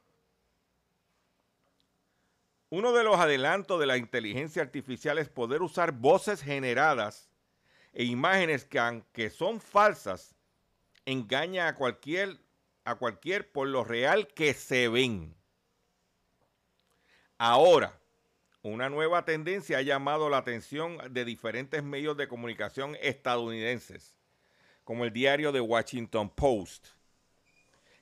Uno 2.69 2.93
de 2.93 3.03
los 3.03 3.17
adelantos 3.17 3.79
de 3.79 3.87
la 3.87 3.97
inteligencia 3.97 4.61
artificial 4.61 5.17
es 5.17 5.29
poder 5.29 5.61
usar 5.63 5.91
voces 5.91 6.41
generadas 6.41 7.29
e 7.95 8.03
imágenes 8.03 8.65
que 8.65 8.77
aunque 8.77 9.29
son 9.29 9.61
falsas, 9.61 10.35
engaña 11.05 11.69
a 11.69 11.75
cualquier, 11.75 12.37
a 12.83 12.95
cualquier 12.95 13.49
por 13.51 13.69
lo 13.69 13.85
real 13.85 14.27
que 14.27 14.53
se 14.53 14.89
ven. 14.89 15.33
Ahora, 17.37 17.97
una 18.61 18.89
nueva 18.89 19.23
tendencia 19.23 19.77
ha 19.77 19.81
llamado 19.81 20.29
la 20.29 20.37
atención 20.37 20.97
de 21.11 21.23
diferentes 21.23 21.83
medios 21.83 22.17
de 22.17 22.27
comunicación 22.27 22.97
estadounidenses, 23.01 24.17
como 24.83 25.05
el 25.05 25.13
diario 25.13 25.53
The 25.53 25.61
Washington 25.61 26.29
Post, 26.29 26.87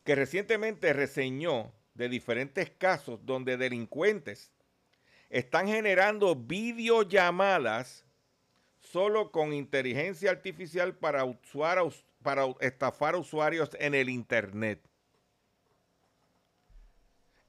que 0.04 0.16
recientemente 0.16 0.92
reseñó 0.94 1.72
de 1.94 2.10
diferentes 2.10 2.72
casos 2.72 3.24
donde 3.26 3.58
delincuentes 3.58 4.52
están 5.30 5.68
generando 5.68 6.36
videollamadas 6.36 8.06
solo 8.94 9.32
con 9.32 9.54
inteligencia 9.54 10.30
artificial 10.30 10.96
para, 10.96 11.26
estafar 12.60 13.16
usuarios 13.16 13.72
en 13.80 13.96
el 13.96 14.08
Internet. 14.08 14.80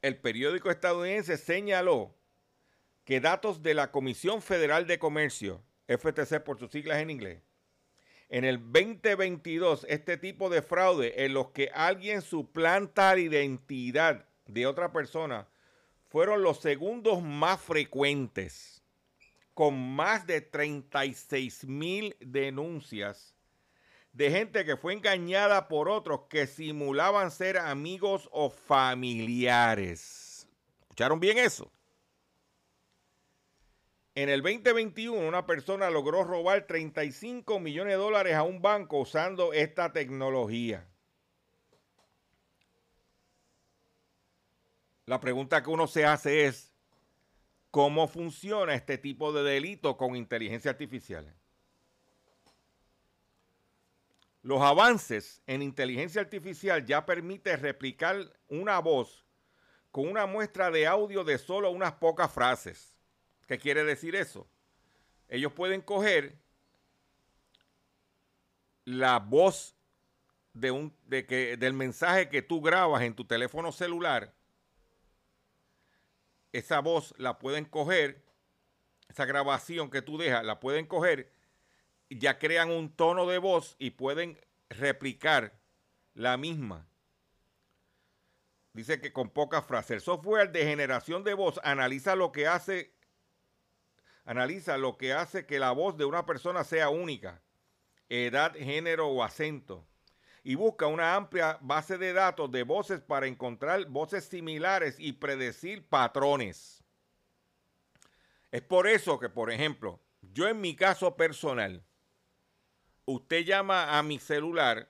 El 0.00 0.16
periódico 0.16 0.70
estadounidense 0.70 1.36
señaló 1.36 2.14
que 3.04 3.20
datos 3.20 3.62
de 3.62 3.74
la 3.74 3.90
Comisión 3.90 4.40
Federal 4.40 4.86
de 4.86 4.98
Comercio, 4.98 5.62
FTC 5.86 6.40
por 6.42 6.58
sus 6.58 6.70
siglas 6.70 7.00
en 7.00 7.10
inglés, 7.10 7.42
en 8.30 8.46
el 8.46 8.58
2022 8.58 9.84
este 9.90 10.16
tipo 10.16 10.48
de 10.48 10.62
fraude 10.62 11.26
en 11.26 11.34
los 11.34 11.50
que 11.50 11.70
alguien 11.74 12.22
suplanta 12.22 13.14
la 13.14 13.20
identidad 13.20 14.26
de 14.46 14.66
otra 14.66 14.92
persona 14.92 15.46
fueron 16.08 16.42
los 16.42 16.60
segundos 16.60 17.22
más 17.22 17.60
frecuentes, 17.60 18.83
con 19.54 19.94
más 19.94 20.26
de 20.26 20.40
36 20.40 21.66
mil 21.66 22.16
denuncias 22.20 23.34
de 24.12 24.30
gente 24.30 24.64
que 24.64 24.76
fue 24.76 24.94
engañada 24.94 25.68
por 25.68 25.88
otros 25.88 26.22
que 26.28 26.46
simulaban 26.46 27.32
ser 27.32 27.58
amigos 27.58 28.28
o 28.32 28.48
familiares. 28.48 30.46
¿Escucharon 30.82 31.18
bien 31.18 31.38
eso? 31.38 31.72
En 34.14 34.28
el 34.28 34.42
2021 34.42 35.26
una 35.26 35.46
persona 35.46 35.90
logró 35.90 36.22
robar 36.22 36.68
35 36.68 37.58
millones 37.58 37.94
de 37.94 37.98
dólares 37.98 38.34
a 38.34 38.44
un 38.44 38.62
banco 38.62 39.00
usando 39.00 39.52
esta 39.52 39.92
tecnología. 39.92 40.86
La 45.06 45.20
pregunta 45.20 45.62
que 45.62 45.70
uno 45.70 45.88
se 45.88 46.06
hace 46.06 46.46
es, 46.46 46.73
¿cómo 47.74 48.06
funciona 48.06 48.72
este 48.72 48.98
tipo 48.98 49.32
de 49.32 49.42
delito 49.42 49.96
con 49.96 50.14
inteligencia 50.14 50.70
artificial? 50.70 51.34
Los 54.42 54.62
avances 54.62 55.42
en 55.48 55.60
inteligencia 55.60 56.20
artificial 56.20 56.86
ya 56.86 57.04
permiten 57.04 57.60
replicar 57.60 58.32
una 58.46 58.78
voz 58.78 59.24
con 59.90 60.06
una 60.06 60.24
muestra 60.24 60.70
de 60.70 60.86
audio 60.86 61.24
de 61.24 61.36
solo 61.36 61.68
unas 61.72 61.94
pocas 61.94 62.30
frases. 62.30 62.96
¿Qué 63.48 63.58
quiere 63.58 63.82
decir 63.82 64.14
eso? 64.14 64.46
Ellos 65.28 65.52
pueden 65.52 65.80
coger 65.80 66.38
la 68.84 69.18
voz 69.18 69.74
de 70.52 70.70
un, 70.70 70.96
de 71.06 71.26
que, 71.26 71.56
del 71.56 71.72
mensaje 71.72 72.28
que 72.28 72.40
tú 72.40 72.60
grabas 72.60 73.02
en 73.02 73.16
tu 73.16 73.24
teléfono 73.24 73.72
celular. 73.72 74.32
Esa 76.54 76.80
voz 76.80 77.14
la 77.18 77.38
pueden 77.38 77.64
coger, 77.64 78.22
esa 79.08 79.24
grabación 79.26 79.90
que 79.90 80.02
tú 80.02 80.18
dejas, 80.18 80.44
la 80.44 80.60
pueden 80.60 80.86
coger 80.86 81.34
ya 82.18 82.38
crean 82.38 82.70
un 82.70 82.94
tono 82.94 83.26
de 83.26 83.38
voz 83.38 83.76
y 83.78 83.90
pueden 83.90 84.38
replicar 84.68 85.58
la 86.14 86.36
misma. 86.36 86.86
Dice 88.72 89.00
que 89.00 89.12
con 89.12 89.30
pocas 89.30 89.64
frases. 89.64 89.90
El 89.90 90.00
software 90.00 90.50
de 90.50 90.64
generación 90.64 91.22
de 91.22 91.34
voz 91.34 91.60
analiza 91.62 92.16
lo 92.16 92.32
que 92.32 92.46
hace 92.46 92.92
analiza 94.24 94.78
lo 94.78 94.96
que 94.96 95.12
hace 95.12 95.44
que 95.44 95.58
la 95.58 95.70
voz 95.72 95.98
de 95.98 96.06
una 96.06 96.24
persona 96.24 96.64
sea 96.64 96.88
única, 96.88 97.42
edad, 98.08 98.54
género 98.54 99.08
o 99.08 99.22
acento, 99.22 99.86
y 100.46 100.56
busca 100.56 100.86
una 100.86 101.14
amplia 101.14 101.58
base 101.62 101.96
de 101.96 102.12
datos 102.12 102.52
de 102.52 102.62
voces 102.62 103.00
para 103.00 103.26
encontrar 103.26 103.86
voces 103.86 104.26
similares 104.26 104.96
y 104.98 105.12
predecir 105.12 105.88
patrones. 105.88 106.84
Es 108.52 108.60
por 108.60 108.86
eso 108.86 109.18
que, 109.18 109.30
por 109.30 109.50
ejemplo, 109.50 109.98
yo 110.20 110.46
en 110.46 110.60
mi 110.60 110.76
caso 110.76 111.16
personal, 111.16 111.82
usted 113.06 113.44
llama 113.44 113.98
a 113.98 114.02
mi 114.02 114.18
celular 114.18 114.88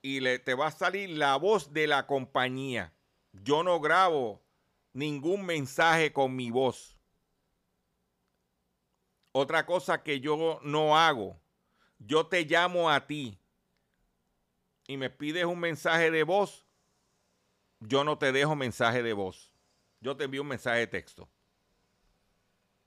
y 0.00 0.20
le, 0.20 0.38
te 0.38 0.54
va 0.54 0.68
a 0.68 0.70
salir 0.70 1.10
la 1.10 1.36
voz 1.36 1.72
de 1.72 1.88
la 1.88 2.06
compañía. 2.06 2.94
Yo 3.32 3.64
no 3.64 3.80
grabo 3.80 4.40
ningún 4.92 5.44
mensaje 5.44 6.12
con 6.12 6.36
mi 6.36 6.52
voz. 6.52 6.96
Otra 9.32 9.66
cosa 9.66 10.04
que 10.04 10.20
yo 10.20 10.60
no 10.62 10.96
hago, 10.96 11.36
yo 11.98 12.26
te 12.26 12.44
llamo 12.44 12.90
a 12.90 13.06
ti 13.06 13.37
y 14.88 14.96
me 14.96 15.10
pides 15.10 15.44
un 15.44 15.60
mensaje 15.60 16.10
de 16.10 16.24
voz, 16.24 16.66
yo 17.78 18.02
no 18.02 18.18
te 18.18 18.32
dejo 18.32 18.56
mensaje 18.56 19.04
de 19.04 19.12
voz. 19.12 19.52
Yo 20.00 20.16
te 20.16 20.24
envío 20.24 20.42
un 20.42 20.48
mensaje 20.48 20.80
de 20.80 20.86
texto. 20.86 21.28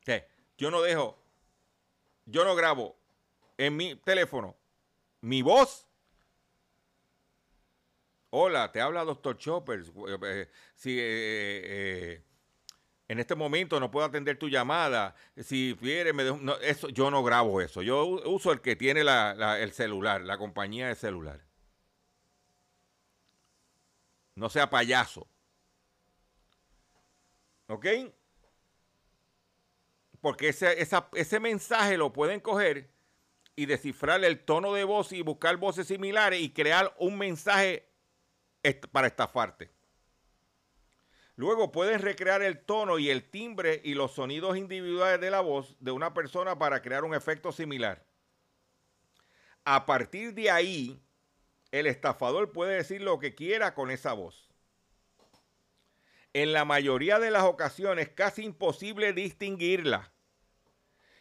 ¿Qué? 0.01 0.27
Yo 0.57 0.71
no 0.71 0.81
dejo, 0.81 1.17
yo 2.25 2.43
no 2.43 2.55
grabo 2.55 2.97
en 3.57 3.77
mi 3.77 3.95
teléfono 3.95 4.57
mi 5.21 5.43
voz. 5.43 5.87
Hola, 8.31 8.71
te 8.71 8.81
habla 8.81 9.03
Doctor 9.03 9.37
Chopper. 9.37 9.81
Eh, 9.81 10.17
eh, 10.23 10.49
si 10.73 10.97
eh, 10.99 12.23
en 13.07 13.19
este 13.19 13.35
momento 13.35 13.79
no 13.79 13.91
puedo 13.91 14.07
atender 14.07 14.39
tu 14.39 14.49
llamada, 14.49 15.13
si 15.37 15.77
quieres, 15.79 16.15
me 16.15 16.23
eso, 16.61 16.89
yo 16.89 17.11
no 17.11 17.23
grabo 17.23 17.61
eso. 17.61 17.83
Yo 17.83 18.05
uso 18.05 18.51
el 18.51 18.61
que 18.61 18.75
tiene 18.75 19.01
el 19.01 19.71
celular, 19.73 20.21
la 20.21 20.39
compañía 20.39 20.87
de 20.87 20.95
celular. 20.95 21.50
No 24.35 24.49
sea 24.49 24.69
payaso. 24.69 25.27
¿Ok? 27.67 27.85
Porque 30.19 30.49
ese, 30.49 30.77
ese 31.13 31.39
mensaje 31.39 31.97
lo 31.97 32.13
pueden 32.13 32.39
coger 32.39 32.91
y 33.55 33.65
descifrar 33.65 34.23
el 34.23 34.43
tono 34.43 34.73
de 34.73 34.83
voz 34.83 35.11
y 35.11 35.21
buscar 35.21 35.57
voces 35.57 35.87
similares 35.87 36.41
y 36.41 36.51
crear 36.51 36.93
un 36.99 37.17
mensaje 37.17 37.87
para 38.91 39.07
estafarte. 39.07 39.71
Luego 41.35 41.71
puedes 41.71 42.01
recrear 42.01 42.41
el 42.43 42.59
tono 42.59 42.99
y 42.99 43.09
el 43.09 43.23
timbre 43.29 43.81
y 43.83 43.93
los 43.93 44.11
sonidos 44.11 44.57
individuales 44.57 45.19
de 45.19 45.31
la 45.31 45.41
voz 45.41 45.75
de 45.79 45.91
una 45.91 46.13
persona 46.13 46.57
para 46.59 46.81
crear 46.81 47.03
un 47.03 47.15
efecto 47.15 47.51
similar. 47.51 48.05
A 49.63 49.85
partir 49.85 50.33
de 50.33 50.51
ahí, 50.51 51.01
el 51.71 51.87
estafador 51.87 52.51
puede 52.51 52.75
decir 52.75 53.01
lo 53.01 53.19
que 53.19 53.33
quiera 53.33 53.73
con 53.73 53.91
esa 53.91 54.13
voz. 54.13 54.49
En 56.33 56.53
la 56.53 56.65
mayoría 56.65 57.19
de 57.19 57.31
las 57.31 57.43
ocasiones 57.43 58.09
casi 58.09 58.43
imposible 58.43 59.13
distinguirla. 59.13 60.11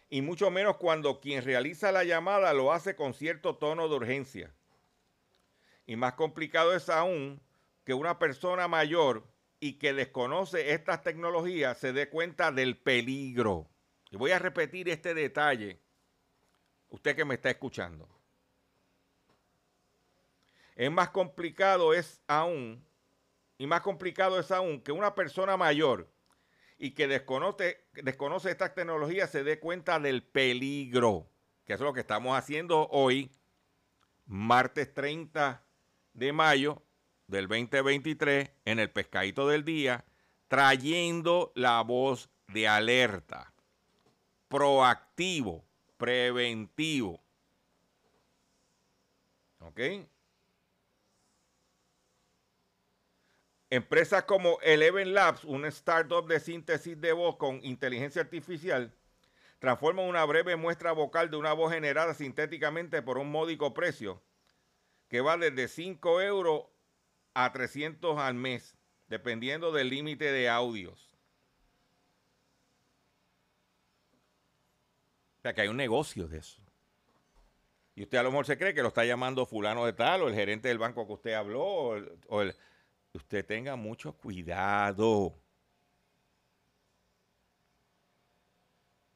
Y 0.08 0.22
mucho 0.22 0.50
menos 0.50 0.76
cuando 0.76 1.20
quien 1.20 1.44
realiza 1.44 1.92
la 1.92 2.04
llamada 2.04 2.52
lo 2.52 2.72
hace 2.72 2.96
con 2.96 3.14
cierto 3.14 3.56
tono 3.56 3.88
de 3.88 3.94
urgencia. 3.94 4.54
Y 5.86 5.96
más 5.96 6.14
complicado 6.14 6.74
es 6.74 6.88
aún 6.88 7.40
que 7.84 7.94
una 7.94 8.18
persona 8.18 8.68
mayor 8.68 9.26
y 9.60 9.74
que 9.74 9.92
desconoce 9.92 10.72
estas 10.72 11.02
tecnologías 11.02 11.78
se 11.78 11.92
dé 11.92 12.08
cuenta 12.08 12.50
del 12.50 12.76
peligro. 12.76 13.68
Y 14.10 14.16
voy 14.16 14.32
a 14.32 14.38
repetir 14.38 14.88
este 14.88 15.14
detalle, 15.14 15.80
usted 16.88 17.14
que 17.14 17.24
me 17.24 17.34
está 17.34 17.50
escuchando. 17.50 18.19
Es 20.80 20.90
más 20.90 21.10
complicado 21.10 21.92
es 21.92 22.22
aún, 22.26 22.82
y 23.58 23.66
más 23.66 23.82
complicado 23.82 24.40
es 24.40 24.50
aún 24.50 24.80
que 24.80 24.92
una 24.92 25.14
persona 25.14 25.58
mayor 25.58 26.10
y 26.78 26.92
que 26.92 27.06
desconoce, 27.06 27.84
desconoce 27.92 28.50
estas 28.50 28.74
tecnologías 28.74 29.30
se 29.30 29.44
dé 29.44 29.60
cuenta 29.60 30.00
del 30.00 30.22
peligro, 30.22 31.28
que 31.66 31.74
es 31.74 31.80
lo 31.80 31.92
que 31.92 32.00
estamos 32.00 32.34
haciendo 32.34 32.88
hoy, 32.92 33.30
martes 34.24 34.94
30 34.94 35.62
de 36.14 36.32
mayo 36.32 36.82
del 37.26 37.46
2023 37.46 38.50
en 38.64 38.78
el 38.78 38.90
pescadito 38.90 39.46
del 39.48 39.66
día, 39.66 40.06
trayendo 40.48 41.52
la 41.54 41.82
voz 41.82 42.30
de 42.48 42.66
alerta, 42.66 43.52
proactivo, 44.48 45.62
preventivo. 45.98 47.20
¿Ok? 49.58 49.78
Empresas 53.70 54.24
como 54.24 54.58
Eleven 54.62 55.14
Labs, 55.14 55.44
una 55.44 55.68
startup 55.68 56.26
de 56.26 56.40
síntesis 56.40 57.00
de 57.00 57.12
voz 57.12 57.36
con 57.36 57.64
inteligencia 57.64 58.20
artificial, 58.20 58.92
transforman 59.60 60.08
una 60.08 60.24
breve 60.24 60.56
muestra 60.56 60.90
vocal 60.90 61.30
de 61.30 61.36
una 61.36 61.52
voz 61.52 61.72
generada 61.72 62.12
sintéticamente 62.14 63.00
por 63.00 63.16
un 63.16 63.30
módico 63.30 63.72
precio, 63.72 64.20
que 65.08 65.20
va 65.20 65.36
desde 65.36 65.68
5 65.68 66.20
euros 66.20 66.64
a 67.34 67.52
300 67.52 68.18
al 68.18 68.34
mes, 68.34 68.76
dependiendo 69.08 69.70
del 69.70 69.88
límite 69.88 70.32
de 70.32 70.48
audios. 70.48 71.16
O 75.38 75.42
sea 75.42 75.54
que 75.54 75.60
hay 75.60 75.68
un 75.68 75.76
negocio 75.76 76.26
de 76.26 76.38
eso. 76.38 76.60
Y 77.94 78.02
usted 78.02 78.18
a 78.18 78.22
lo 78.24 78.30
mejor 78.30 78.46
se 78.46 78.58
cree 78.58 78.74
que 78.74 78.82
lo 78.82 78.88
está 78.88 79.04
llamando 79.04 79.46
fulano 79.46 79.86
de 79.86 79.92
tal, 79.92 80.22
o 80.22 80.28
el 80.28 80.34
gerente 80.34 80.68
del 80.68 80.78
banco 80.78 81.06
que 81.06 81.12
usted 81.12 81.34
habló, 81.34 81.62
o 81.62 82.42
el, 82.42 82.56
usted 83.12 83.44
tenga 83.44 83.76
mucho 83.76 84.12
cuidado. 84.12 85.38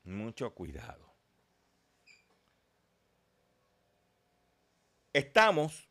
Mucho 0.04 0.52
cuidado. 0.52 1.14
Estamos 5.12 5.88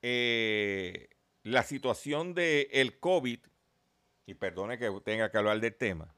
eh, 0.00 1.08
la 1.42 1.62
situación 1.62 2.34
del 2.34 2.68
el 2.70 2.98
COVID, 2.98 3.40
y 4.26 4.34
perdone 4.34 4.78
que 4.78 4.90
tenga 5.04 5.30
que 5.30 5.38
hablar 5.38 5.60
del 5.60 5.74
tema, 5.74 6.14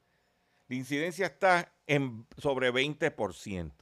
la 0.68 0.76
incidencia 0.76 1.26
está 1.26 1.72
en 1.87 2.26
sobre 2.38 2.70
20%. 2.70 3.72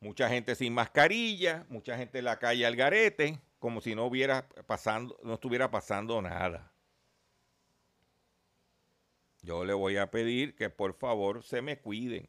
Mucha 0.00 0.28
gente 0.28 0.54
sin 0.54 0.72
mascarilla, 0.72 1.66
mucha 1.68 1.96
gente 1.96 2.18
en 2.18 2.24
la 2.24 2.38
calle 2.38 2.64
al 2.64 2.76
garete, 2.76 3.38
como 3.60 3.80
si 3.80 3.94
no 3.94 4.06
hubiera 4.06 4.48
pasando, 4.66 5.16
no 5.22 5.34
estuviera 5.34 5.70
pasando 5.70 6.20
nada. 6.20 6.72
Yo 9.42 9.64
le 9.64 9.72
voy 9.72 9.96
a 9.96 10.10
pedir 10.10 10.56
que 10.56 10.68
por 10.68 10.94
favor 10.94 11.44
se 11.44 11.62
me 11.62 11.78
cuiden. 11.78 12.28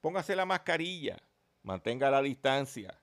Póngase 0.00 0.36
la 0.36 0.44
mascarilla, 0.44 1.22
mantenga 1.62 2.10
la 2.10 2.20
distancia, 2.20 2.98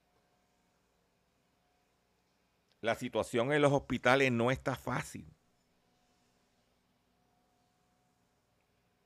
la 2.82 2.96
situación 2.96 3.52
en 3.52 3.62
los 3.62 3.74
hospitales 3.74 4.32
no 4.32 4.52
está 4.52 4.76
fácil. 4.76 5.26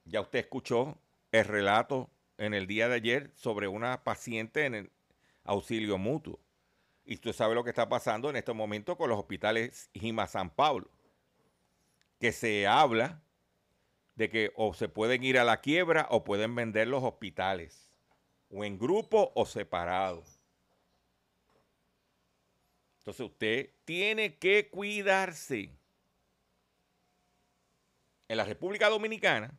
Ya 0.06 0.22
usted 0.22 0.40
escuchó 0.40 0.98
el 1.32 1.46
relato 1.46 2.10
en 2.38 2.54
el 2.54 2.68
día 2.68 2.88
de 2.88 2.96
ayer 2.96 3.32
sobre 3.36 3.68
una 3.68 4.04
paciente 4.04 4.66
en 4.66 4.76
el 4.76 4.92
auxilio 5.44 5.98
mutuo. 5.98 6.40
Y 7.06 7.16
usted 7.16 7.34
sabe 7.34 7.56
lo 7.56 7.64
que 7.64 7.70
está 7.70 7.90
pasando 7.90 8.30
en 8.30 8.36
este 8.36 8.54
momento 8.54 8.98
con 8.98 9.10
los 9.10 9.20
hospitales 9.20 9.90
Gima 9.94 10.28
San 10.28 10.50
Pablo. 10.50 10.90
Que 12.20 12.32
se 12.32 12.66
habla 12.68 13.22
de 14.16 14.30
que 14.30 14.54
o 14.56 14.74
se 14.74 14.88
pueden 14.88 15.24
ir 15.24 15.38
a 15.38 15.44
la 15.44 15.60
quiebra 15.60 16.08
o 16.10 16.24
pueden 16.24 16.56
vender 16.56 16.88
los 16.88 17.04
hospitales. 17.04 17.94
O 18.50 18.64
en 18.64 18.78
grupo 18.78 19.32
o 19.36 19.46
separados. 19.46 20.40
Entonces 23.00 23.26
usted 23.26 23.70
tiene 23.84 24.38
que 24.38 24.70
cuidarse. 24.70 25.72
En 28.30 28.38
la 28.38 28.46
República 28.46 28.88
Dominicana, 28.88 29.54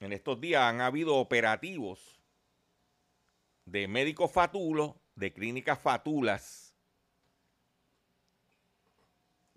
en 0.00 0.12
estos 0.14 0.40
días 0.40 0.62
han 0.62 0.80
habido 0.80 1.16
operativos 1.16 2.18
de 3.66 3.86
médicos 3.88 4.32
fatulos, 4.32 4.94
de 5.16 5.32
clínicas 5.32 5.78
fatulas, 5.78 6.74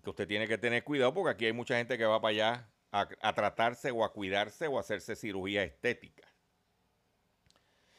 que 0.03 0.09
usted 0.09 0.27
tiene 0.27 0.47
que 0.47 0.57
tener 0.57 0.83
cuidado 0.83 1.13
porque 1.13 1.31
aquí 1.31 1.45
hay 1.45 1.53
mucha 1.53 1.77
gente 1.77 1.97
que 1.97 2.05
va 2.05 2.21
para 2.21 2.29
allá 2.29 2.69
a, 2.91 3.09
a 3.21 3.33
tratarse 3.33 3.91
o 3.91 4.03
a 4.03 4.13
cuidarse 4.13 4.67
o 4.67 4.77
a 4.77 4.81
hacerse 4.81 5.15
cirugía 5.15 5.63
estética. 5.63 6.27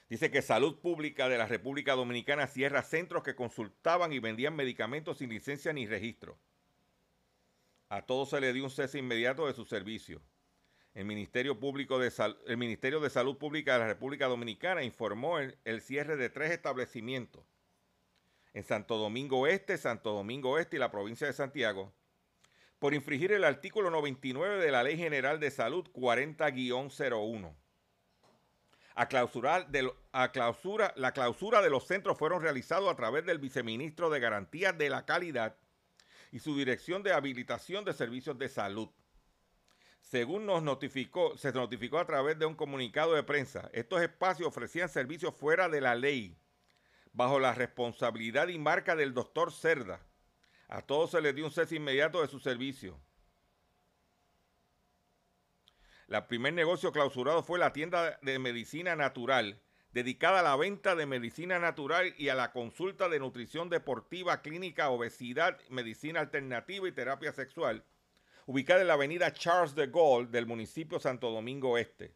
Dice 0.09 0.31
que 0.31 0.41
Salud 0.41 0.81
Pública 0.81 1.29
de 1.29 1.37
la 1.37 1.47
República 1.47 1.95
Dominicana 1.95 2.47
cierra 2.47 2.83
centros 2.83 3.23
que 3.23 3.35
consultaban 3.35 4.13
y 4.13 4.21
vendían 4.21 4.57
medicamentos 4.57 5.19
sin 5.19 5.29
licencia 5.29 5.73
ni 5.75 5.87
registro. 5.87 6.39
A 7.91 8.03
todos 8.03 8.31
se 8.31 8.41
le 8.41 8.53
dio 8.53 8.65
un 8.65 8.71
cese 8.71 8.99
inmediato 8.99 9.47
de 9.47 9.53
su 9.53 9.67
servicio. 9.67 10.23
El 10.95 11.05
Ministerio, 11.05 11.61
Público 11.61 11.99
de 11.99 12.13
el 12.47 12.57
Ministerio 12.57 13.01
de 13.01 13.11
Salud 13.11 13.37
Pública 13.37 13.75
de 13.75 13.79
la 13.81 13.87
República 13.87 14.27
Dominicana 14.27 14.83
informó 14.83 15.39
el, 15.39 15.81
cierre 15.81 16.17
de 16.17 16.29
tres 16.29 16.51
establecimientos 16.51 17.45
en 18.53 18.65
Santo 18.65 18.97
Domingo 18.97 19.47
Este, 19.47 19.79
Santo 19.79 20.13
Domingo 20.13 20.59
Este 20.59 20.77
y 20.77 20.81
la 20.81 20.91
provincia 20.91 21.27
de 21.27 21.33
Santiago 21.33 21.93
por 22.79 22.95
infringir 22.95 23.33
el 23.33 23.45
artículo 23.45 23.91
99 23.91 24.59
de 24.59 24.71
la 24.71 24.83
Ley 24.83 24.97
General 24.97 25.39
de 25.41 25.51
Salud 25.51 25.89
40-01 25.93 27.55
a 28.99 29.07
clausurar 29.07 29.69
a 30.11 30.33
clausura, 30.33 30.93
la 30.97 31.13
clausura 31.13 31.63
de 31.63 31.71
los 31.71 31.87
centros 31.87 32.19
fueron 32.19 32.43
realizados 32.43 32.91
a 32.91 32.97
través 32.97 33.25
del 33.25 33.39
viceministro 33.39 34.11
de 34.11 34.19
Garantías 34.19 34.77
de 34.77 34.91
la 34.91 35.07
Calidad 35.07 35.55
y 36.33 36.41
su 36.41 36.57
dirección 36.57 37.05
de 37.05 37.13
habilitación 37.13 37.85
de 37.85 37.93
servicios 37.93 38.37
de 38.39 38.49
salud. 38.49 38.89
Según 40.11 40.47
nos 40.47 40.63
notificó, 40.63 41.37
se 41.37 41.53
notificó 41.53 41.99
a 41.99 42.07
través 42.07 42.39
de 42.39 42.47
un 42.47 42.55
comunicado 42.55 43.13
de 43.13 43.23
prensa, 43.23 43.69
estos 43.75 44.01
espacios 44.01 44.49
ofrecían 44.49 44.89
servicios 44.89 45.35
fuera 45.35 45.69
de 45.69 45.83
la 45.83 45.95
ley, 45.95 46.35
bajo 47.13 47.39
la 47.39 47.55
responsabilidad 47.55 48.49
y 48.49 48.59
marca 48.59 48.97
del 48.97 49.13
doctor 49.13 49.53
Cerda. 49.53 50.01
A 50.67 50.81
todos 50.81 51.11
se 51.11 51.21
les 51.21 51.35
dio 51.35 51.45
un 51.45 51.51
cese 51.51 51.77
inmediato 51.77 52.23
de 52.23 52.29
su 52.29 52.41
servicio. 52.41 52.99
El 56.09 56.25
primer 56.25 56.55
negocio 56.55 56.91
clausurado 56.91 57.43
fue 57.43 57.59
la 57.59 57.75
tienda 57.75 58.19
de 58.23 58.39
medicina 58.39 58.97
natural, 58.97 59.61
dedicada 59.93 60.41
a 60.41 60.43
la 60.43 60.57
venta 60.57 60.95
de 60.95 61.05
medicina 61.05 61.59
natural 61.59 62.15
y 62.17 62.31
a 62.31 62.35
la 62.35 62.53
consulta 62.53 63.11
de 63.11 63.19
nutrición 63.19 63.69
deportiva, 63.69 64.41
clínica, 64.41 64.89
obesidad, 64.89 65.61
medicina 65.69 66.21
alternativa 66.21 66.89
y 66.89 66.93
terapia 66.93 67.33
sexual, 67.33 67.85
ubicada 68.49 68.81
en 68.81 68.87
la 68.87 68.95
avenida 68.95 69.31
Charles 69.35 69.75
de 69.75 69.89
Gaulle 69.89 70.31
del 70.31 70.47
municipio 70.47 70.99
Santo 70.99 71.31
Domingo 71.31 71.77
Este. 71.77 72.15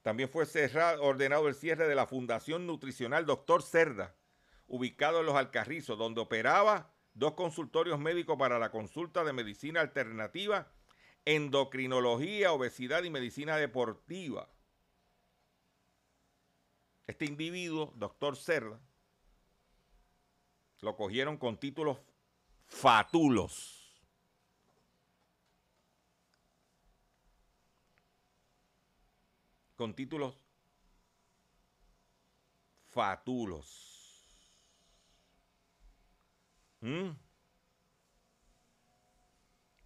También 0.00 0.28
fue 0.28 0.46
cerrado, 0.46 1.02
ordenado 1.02 1.48
el 1.48 1.56
cierre 1.56 1.88
de 1.88 1.96
la 1.96 2.06
Fundación 2.06 2.68
Nutricional 2.68 3.26
Doctor 3.26 3.64
Cerda, 3.64 4.14
ubicado 4.68 5.18
en 5.18 5.26
Los 5.26 5.34
Alcarrizos, 5.34 5.98
donde 5.98 6.20
operaba 6.20 6.94
dos 7.14 7.34
consultorios 7.34 7.98
médicos 7.98 8.38
para 8.38 8.60
la 8.60 8.70
consulta 8.70 9.24
de 9.24 9.32
medicina 9.32 9.80
alternativa 9.80 10.70
endocrinología, 11.24 12.52
obesidad 12.52 13.02
y 13.02 13.10
medicina 13.10 13.56
deportiva. 13.56 14.48
Este 17.08 17.24
individuo, 17.24 17.92
doctor 17.96 18.36
Cerda, 18.36 18.78
lo 20.80 20.94
cogieron 20.94 21.38
con 21.38 21.58
títulos 21.58 21.98
fatulos. 22.66 23.83
Con 29.76 29.94
títulos 29.94 30.34
fatulos. 32.94 33.90
¿Mm? 36.80 37.10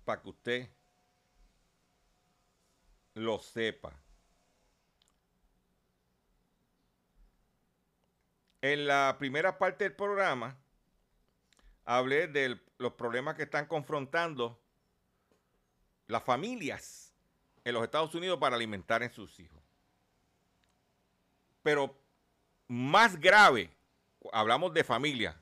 Para 0.05 0.22
que 0.22 0.28
usted 0.28 0.70
lo 3.14 3.39
sepa. 3.39 3.93
En 8.61 8.86
la 8.86 9.16
primera 9.18 9.57
parte 9.57 9.84
del 9.84 9.95
programa 9.95 10.57
hablé 11.84 12.26
de 12.26 12.61
los 12.78 12.93
problemas 12.95 13.36
que 13.36 13.45
están 13.45 13.66
confrontando 13.66 14.61
las 16.07 16.24
familias 16.24 17.14
en 17.64 17.74
los 17.74 17.84
Estados 17.84 18.14
Unidos 18.14 18.39
para 18.39 18.57
alimentar 18.57 19.03
a 19.03 19.11
sus 19.11 19.39
hijos. 19.39 19.57
Pero 21.68 21.94
más 22.66 23.20
grave, 23.20 23.68
hablamos 24.32 24.72
de 24.72 24.84
familia, 24.84 25.38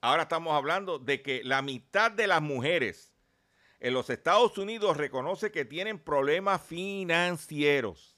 ahora 0.00 0.24
estamos 0.24 0.52
hablando 0.52 0.98
de 0.98 1.22
que 1.22 1.44
la 1.44 1.62
mitad 1.62 2.10
de 2.10 2.26
las 2.26 2.42
mujeres 2.42 3.14
en 3.78 3.94
los 3.94 4.10
Estados 4.10 4.58
Unidos 4.58 4.96
reconoce 4.96 5.52
que 5.52 5.64
tienen 5.64 6.00
problemas 6.00 6.60
financieros. 6.60 8.16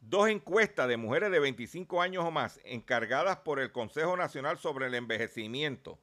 Dos 0.00 0.30
encuestas 0.30 0.88
de 0.88 0.96
mujeres 0.96 1.30
de 1.30 1.38
25 1.38 2.00
años 2.00 2.24
o 2.24 2.30
más 2.30 2.60
encargadas 2.64 3.36
por 3.40 3.60
el 3.60 3.72
Consejo 3.72 4.16
Nacional 4.16 4.56
sobre 4.56 4.86
el 4.86 4.94
Envejecimiento 4.94 5.98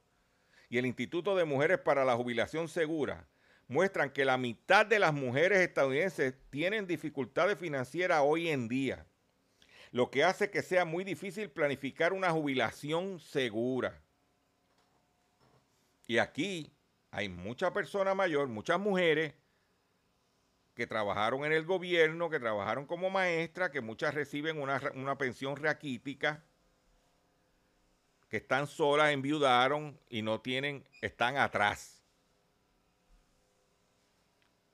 y 0.68 0.78
el 0.78 0.86
Instituto 0.86 1.34
de 1.34 1.44
Mujeres 1.44 1.78
para 1.78 2.04
la 2.04 2.14
Jubilación 2.14 2.68
Segura 2.68 3.26
muestran 3.68 4.10
que 4.10 4.24
la 4.24 4.38
mitad 4.38 4.86
de 4.86 4.98
las 4.98 5.12
mujeres 5.12 5.60
estadounidenses 5.60 6.34
tienen 6.50 6.86
dificultades 6.86 7.58
financieras 7.58 8.22
hoy 8.24 8.48
en 8.48 8.66
día, 8.66 9.06
lo 9.92 10.10
que 10.10 10.24
hace 10.24 10.50
que 10.50 10.62
sea 10.62 10.84
muy 10.84 11.04
difícil 11.04 11.50
planificar 11.50 12.12
una 12.12 12.30
jubilación 12.30 13.20
segura. 13.20 14.02
Y 16.06 16.16
aquí 16.18 16.72
hay 17.10 17.28
mucha 17.28 17.72
persona 17.72 18.14
mayor, 18.14 18.48
muchas 18.48 18.80
mujeres 18.80 19.34
que 20.74 20.86
trabajaron 20.86 21.44
en 21.44 21.52
el 21.52 21.64
gobierno, 21.64 22.30
que 22.30 22.40
trabajaron 22.40 22.86
como 22.86 23.10
maestra, 23.10 23.70
que 23.70 23.80
muchas 23.80 24.14
reciben 24.14 24.60
una, 24.60 24.80
una 24.94 25.18
pensión 25.18 25.56
raquítica, 25.56 26.42
que 28.28 28.38
están 28.38 28.66
solas, 28.66 29.12
enviudaron 29.12 29.98
y 30.08 30.22
no 30.22 30.40
tienen, 30.40 30.86
están 31.00 31.36
atrás. 31.36 31.97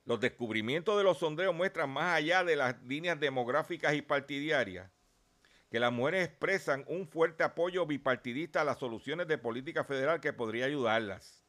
Los 0.05 0.20
descubrimientos 0.20 0.98
de 0.98 1.05
los 1.05 1.18
sondeos 1.18 1.55
muestran 1.55 1.90
más 1.90 2.16
allá 2.16 2.44
de 2.44 2.57
las 2.57 2.82
líneas 2.82 3.18
demográficas 3.18 3.94
y 3.94 4.02
partidarias 4.02 4.90
que 5.74 5.80
las 5.80 5.92
mujeres 5.92 6.28
expresan 6.28 6.84
un 6.86 7.09
fuerte 7.09 7.42
apoyo 7.42 7.84
bipartidista 7.84 8.61
a 8.61 8.64
las 8.64 8.78
soluciones 8.78 9.26
de 9.26 9.38
política 9.38 9.82
federal 9.82 10.20
que 10.20 10.32
podría 10.32 10.66
ayudarlas. 10.66 11.44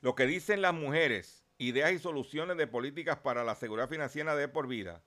Lo 0.00 0.14
que 0.14 0.24
dicen 0.24 0.62
las 0.62 0.72
mujeres, 0.72 1.44
ideas 1.58 1.92
y 1.92 1.98
soluciones 1.98 2.56
de 2.56 2.66
políticas 2.66 3.18
para 3.18 3.44
la 3.44 3.56
seguridad 3.56 3.90
financiera 3.90 4.34
de 4.34 4.48
por 4.48 4.68
vida, 4.68 5.02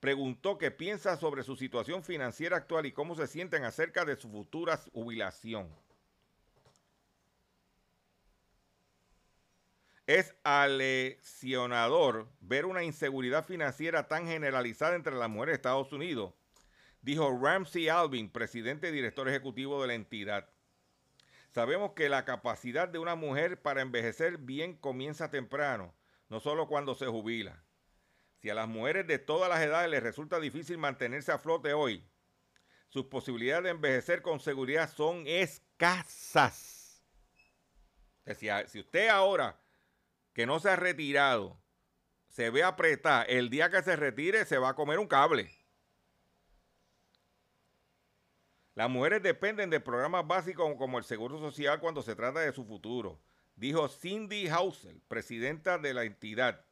preguntó 0.00 0.58
qué 0.58 0.70
piensa 0.70 1.16
sobre 1.16 1.44
su 1.44 1.56
situación 1.56 2.04
financiera 2.04 2.58
actual 2.58 2.84
y 2.84 2.92
cómo 2.92 3.14
se 3.14 3.26
sienten 3.26 3.64
acerca 3.64 4.04
de 4.04 4.16
su 4.16 4.28
futura 4.28 4.76
jubilación. 4.92 5.74
Es 10.06 10.34
alesionador 10.44 12.28
ver 12.40 12.66
una 12.66 12.82
inseguridad 12.82 13.44
financiera 13.44 14.08
tan 14.08 14.26
generalizada 14.26 14.96
entre 14.96 15.14
las 15.14 15.30
mujeres 15.30 15.52
de 15.52 15.56
Estados 15.56 15.92
Unidos 15.92 16.34
dijo 17.02 17.36
Ramsey 17.40 17.88
Alvin, 17.88 18.30
presidente 18.30 18.88
y 18.88 18.92
director 18.92 19.28
ejecutivo 19.28 19.82
de 19.82 19.88
la 19.88 19.94
entidad. 19.94 20.48
Sabemos 21.50 21.92
que 21.92 22.08
la 22.08 22.24
capacidad 22.24 22.88
de 22.88 22.98
una 22.98 23.14
mujer 23.14 23.60
para 23.60 23.82
envejecer 23.82 24.38
bien 24.38 24.74
comienza 24.76 25.30
temprano, 25.30 25.94
no 26.30 26.40
solo 26.40 26.66
cuando 26.66 26.94
se 26.94 27.06
jubila. 27.06 27.62
Si 28.38 28.48
a 28.48 28.54
las 28.54 28.68
mujeres 28.68 29.06
de 29.06 29.18
todas 29.18 29.50
las 29.50 29.60
edades 29.60 29.90
les 29.90 30.02
resulta 30.02 30.40
difícil 30.40 30.78
mantenerse 30.78 31.30
a 31.30 31.38
flote 31.38 31.74
hoy, 31.74 32.08
sus 32.88 33.06
posibilidades 33.06 33.64
de 33.64 33.70
envejecer 33.70 34.22
con 34.22 34.40
seguridad 34.40 34.90
son 34.90 35.24
escasas. 35.26 37.02
Si 38.36 38.80
usted 38.80 39.08
ahora 39.08 39.58
que 40.32 40.46
no 40.46 40.60
se 40.60 40.70
ha 40.70 40.76
retirado 40.76 41.62
se 42.32 42.48
ve 42.48 42.62
apretada, 42.62 43.24
el 43.24 43.50
día 43.50 43.70
que 43.70 43.82
se 43.82 43.94
retire 43.94 44.46
se 44.46 44.56
va 44.56 44.70
a 44.70 44.74
comer 44.74 44.98
un 44.98 45.06
cable. 45.06 45.50
Las 48.74 48.88
mujeres 48.88 49.22
dependen 49.22 49.68
de 49.68 49.80
programas 49.80 50.26
básicos 50.26 50.74
como 50.78 50.96
el 50.96 51.04
Seguro 51.04 51.38
Social 51.38 51.78
cuando 51.78 52.00
se 52.00 52.16
trata 52.16 52.40
de 52.40 52.52
su 52.52 52.64
futuro, 52.64 53.20
dijo 53.54 53.86
Cindy 53.86 54.48
Hausel, 54.48 55.02
presidenta 55.08 55.76
de 55.76 55.92
la 55.92 56.04
entidad. 56.04 56.64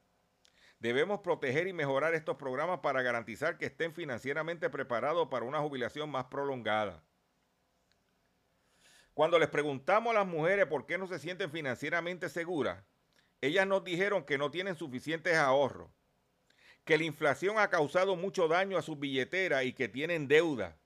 Debemos 0.78 1.20
proteger 1.20 1.66
y 1.66 1.74
mejorar 1.74 2.14
estos 2.14 2.36
programas 2.36 2.80
para 2.80 3.02
garantizar 3.02 3.58
que 3.58 3.66
estén 3.66 3.92
financieramente 3.92 4.70
preparados 4.70 5.28
para 5.28 5.44
una 5.44 5.60
jubilación 5.60 6.08
más 6.08 6.24
prolongada. 6.24 7.04
Cuando 9.12 9.38
les 9.38 9.50
preguntamos 9.50 10.12
a 10.12 10.20
las 10.20 10.26
mujeres 10.26 10.64
por 10.64 10.86
qué 10.86 10.96
no 10.96 11.06
se 11.06 11.18
sienten 11.18 11.50
financieramente 11.50 12.30
seguras, 12.30 12.82
ellas 13.40 13.66
nos 13.66 13.84
dijeron 13.84 14.24
que 14.24 14.38
no 14.38 14.50
tienen 14.50 14.76
suficientes 14.76 15.36
ahorros, 15.36 15.90
que 16.84 16.98
la 16.98 17.04
inflación 17.04 17.58
ha 17.58 17.70
causado 17.70 18.16
mucho 18.16 18.48
daño 18.48 18.78
a 18.78 18.82
sus 18.82 18.98
billeteras 18.98 19.64
y 19.64 19.72
que 19.72 19.88
tienen 19.88 20.28
deuda 20.28 20.80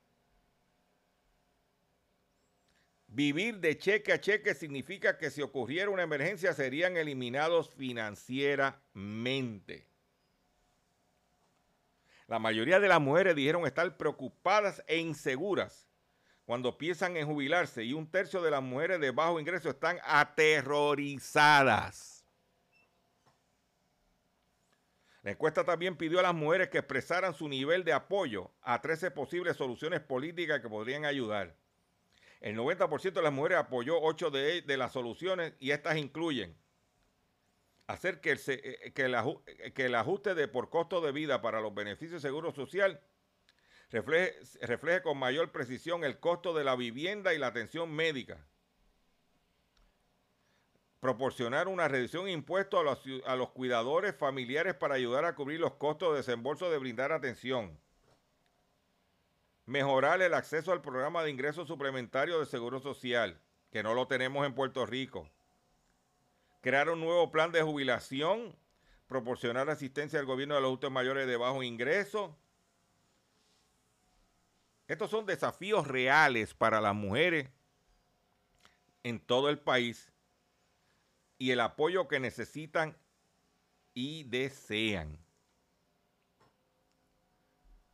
Vivir 3.15 3.61
de 3.61 3.79
cheque 3.79 4.13
a 4.13 4.21
cheque 4.21 4.55
significa 4.55 5.17
que 5.17 5.31
si 5.31 5.41
ocurriera 5.41 5.89
una 5.89 6.03
emergencia 6.03 6.53
serían 6.53 6.97
eliminados 6.97 7.71
financieramente. 7.71 9.87
La 12.27 12.41
mayoría 12.41 12.81
de 12.81 12.89
las 12.89 13.01
mujeres 13.01 13.37
dijeron 13.37 13.67
estar 13.67 13.97
preocupadas 13.97 14.83
e 14.89 14.97
inseguras 14.97 15.89
cuando 16.45 16.77
piensan 16.77 17.17
en 17.17 17.29
jubilarse 17.29 17.85
y 17.85 17.93
un 17.93 18.11
tercio 18.11 18.43
de 18.43 18.51
las 18.51 18.65
mujeres 18.65 18.99
de 18.99 19.13
bajo 19.13 19.39
ingreso 19.39 19.71
están 19.71 20.01
aterrorizadas. 20.03 22.24
La 25.25 25.31
encuesta 25.31 25.64
también 25.64 25.97
pidió 25.97 26.20
a 26.20 26.22
las 26.22 26.35
mujeres 26.35 26.68
que 26.68 26.77
expresaran 26.77 27.33
su 27.33 27.49
nivel 27.49 27.83
de 27.83 27.95
apoyo 27.95 28.51
a 28.61 28.83
13 28.83 29.11
posibles 29.11 29.57
soluciones 29.57 30.01
políticas 30.01 30.61
que 30.61 30.68
podrían 30.68 31.07
ayudar. 31.07 31.57
El 32.43 32.59
90% 32.59 33.14
de 33.14 33.22
las 33.22 33.33
mujeres 33.33 33.57
apoyó 33.57 33.99
8 34.03 34.31
de, 34.31 34.61
de 34.61 34.77
las 34.77 34.93
soluciones 34.93 35.55
y 35.59 35.70
estas 35.70 35.97
incluyen 35.97 36.55
hacer 37.87 38.20
que 38.20 38.33
el, 38.33 38.39
eh, 38.49 38.79
el, 38.95 39.14
eh, 39.14 39.72
que 39.72 39.87
el, 39.87 39.95
ajuste 39.95 40.35
de 40.35 40.47
por 40.47 40.68
costo 40.68 41.01
de 41.01 41.12
vida 41.12 41.41
para 41.41 41.62
los 41.62 41.75
beneficios 41.75 42.22
de 42.22 42.29
seguro 42.29 42.53
social 42.53 43.01
refleje 43.91 45.01
con 45.01 45.16
mayor 45.16 45.53
precisión 45.53 46.05
el 46.05 46.20
costo 46.20 46.53
de 46.53 46.64
la 46.64 46.77
vivienda 46.77 47.33
y 47.33 47.39
la 47.39 47.47
atención 47.47 47.91
médica. 47.91 48.47
Proporcionar 51.05 51.69
una 51.69 51.87
reducción 51.87 52.25
de 52.25 52.33
impuestos 52.33 52.81
a 53.27 53.37
los, 53.37 53.51
cuidadores 53.51 54.17
familiares 54.17 54.73
para 54.73 54.95
ayudar 54.95 55.27
a 55.27 55.35
cubrir 55.35 55.61
los 55.61 55.75
costos 55.75 56.13
de 56.13 56.17
desembolso 56.17 56.71
de 56.71 56.79
brindar 56.79 57.13
atención. 57.13 57.79
Mejorar 59.67 60.23
el 60.23 60.33
acceso 60.33 60.73
al 60.73 60.81
programa 60.81 61.23
de 61.23 61.29
ingresos 61.29 61.69
suplementarios 61.69 62.41
de 62.41 62.47
Seguro 62.47 62.81
Social, 62.81 63.39
que 63.71 63.83
no 63.83 63.93
lo 63.93 64.07
tenemos 64.07 64.47
en 64.47 64.55
Puerto 64.55 64.87
Rico 64.87 65.29
crear 66.63 66.89
un 66.89 67.01
nuevo 67.01 67.31
plan 67.31 67.53
de 67.53 67.61
jubilación, 67.61 68.57
proporcionar 69.07 69.69
asistencia 69.69 70.19
al 70.19 70.25
gobierno 70.25 70.55
de 70.55 70.63
los 70.63 70.69
adultos 70.69 70.91
mayores 70.91 71.27
de 71.27 71.37
bajo 71.37 71.63
ingreso. 71.63 72.35
Estos 74.89 75.11
son 75.11 75.27
desafíos 75.27 75.87
reales 75.87 76.55
para 76.55 76.81
las 76.81 76.95
mujeres 76.95 77.51
en 79.03 79.21
todo 79.21 79.51
el 79.51 79.59
país 79.59 80.14
y 81.39 81.51
el 81.51 81.61
apoyo 81.61 82.09
que 82.09 82.20
necesitan 82.20 82.97
y 83.93 84.24
desean. 84.24 85.18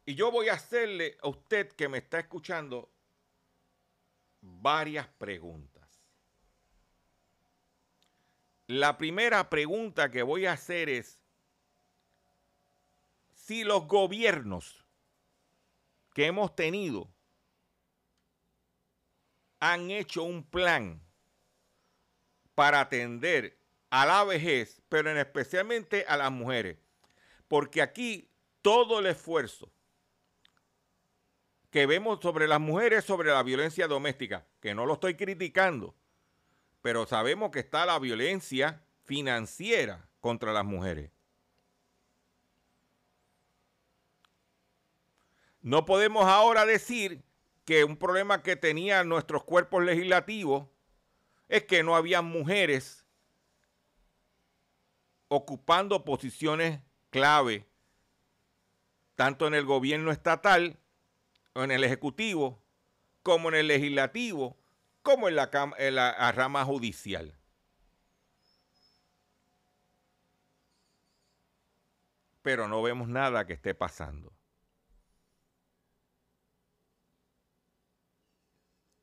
Y 0.06 0.14
yo 0.14 0.30
voy 0.30 0.48
a 0.48 0.54
hacerle 0.54 1.16
a 1.22 1.28
usted 1.28 1.70
que 1.72 1.88
me 1.88 1.98
está 1.98 2.18
escuchando 2.18 2.90
varias 4.40 5.06
preguntas. 5.06 5.80
La 8.66 8.96
primera 8.96 9.50
pregunta 9.50 10.10
que 10.10 10.22
voy 10.22 10.46
a 10.46 10.52
hacer 10.52 10.88
es 10.88 11.20
si 13.34 13.64
los 13.64 13.86
gobiernos 13.86 14.84
que 16.14 16.26
hemos 16.26 16.54
tenido 16.54 17.12
han 19.58 19.90
hecho 19.90 20.22
un 20.22 20.44
plan 20.44 21.02
para 22.54 22.80
atender 22.80 23.58
a 23.90 24.06
la 24.06 24.24
vejez, 24.24 24.80
pero 24.88 25.10
en 25.10 25.18
especialmente 25.18 26.04
a 26.08 26.16
las 26.16 26.30
mujeres. 26.30 26.78
Porque 27.48 27.82
aquí 27.82 28.30
todo 28.62 29.00
el 29.00 29.06
esfuerzo 29.06 29.70
que 31.70 31.86
vemos 31.86 32.18
sobre 32.20 32.48
las 32.48 32.60
mujeres, 32.60 33.04
sobre 33.04 33.30
la 33.30 33.42
violencia 33.42 33.86
doméstica, 33.86 34.46
que 34.60 34.74
no 34.74 34.86
lo 34.86 34.94
estoy 34.94 35.14
criticando, 35.14 35.94
pero 36.82 37.06
sabemos 37.06 37.50
que 37.50 37.60
está 37.60 37.86
la 37.86 37.98
violencia 37.98 38.82
financiera 39.04 40.08
contra 40.20 40.52
las 40.52 40.64
mujeres. 40.64 41.10
No 45.62 45.84
podemos 45.84 46.24
ahora 46.24 46.64
decir 46.64 47.22
que 47.64 47.84
un 47.84 47.96
problema 47.96 48.42
que 48.42 48.56
tenían 48.56 49.08
nuestros 49.08 49.44
cuerpos 49.44 49.84
legislativos 49.84 50.66
es 51.50 51.64
que 51.64 51.82
no 51.82 51.96
había 51.96 52.22
mujeres 52.22 53.04
ocupando 55.26 56.04
posiciones 56.04 56.80
clave, 57.10 57.66
tanto 59.16 59.48
en 59.48 59.54
el 59.54 59.64
gobierno 59.64 60.12
estatal, 60.12 60.78
o 61.54 61.64
en 61.64 61.72
el 61.72 61.82
ejecutivo, 61.82 62.62
como 63.24 63.48
en 63.48 63.56
el 63.56 63.66
legislativo, 63.66 64.56
como 65.02 65.28
en 65.28 65.34
la, 65.34 65.50
en 65.76 65.96
la 65.96 66.32
rama 66.32 66.64
judicial. 66.64 67.36
Pero 72.42 72.68
no 72.68 72.80
vemos 72.80 73.08
nada 73.08 73.44
que 73.44 73.54
esté 73.54 73.74
pasando. 73.74 74.32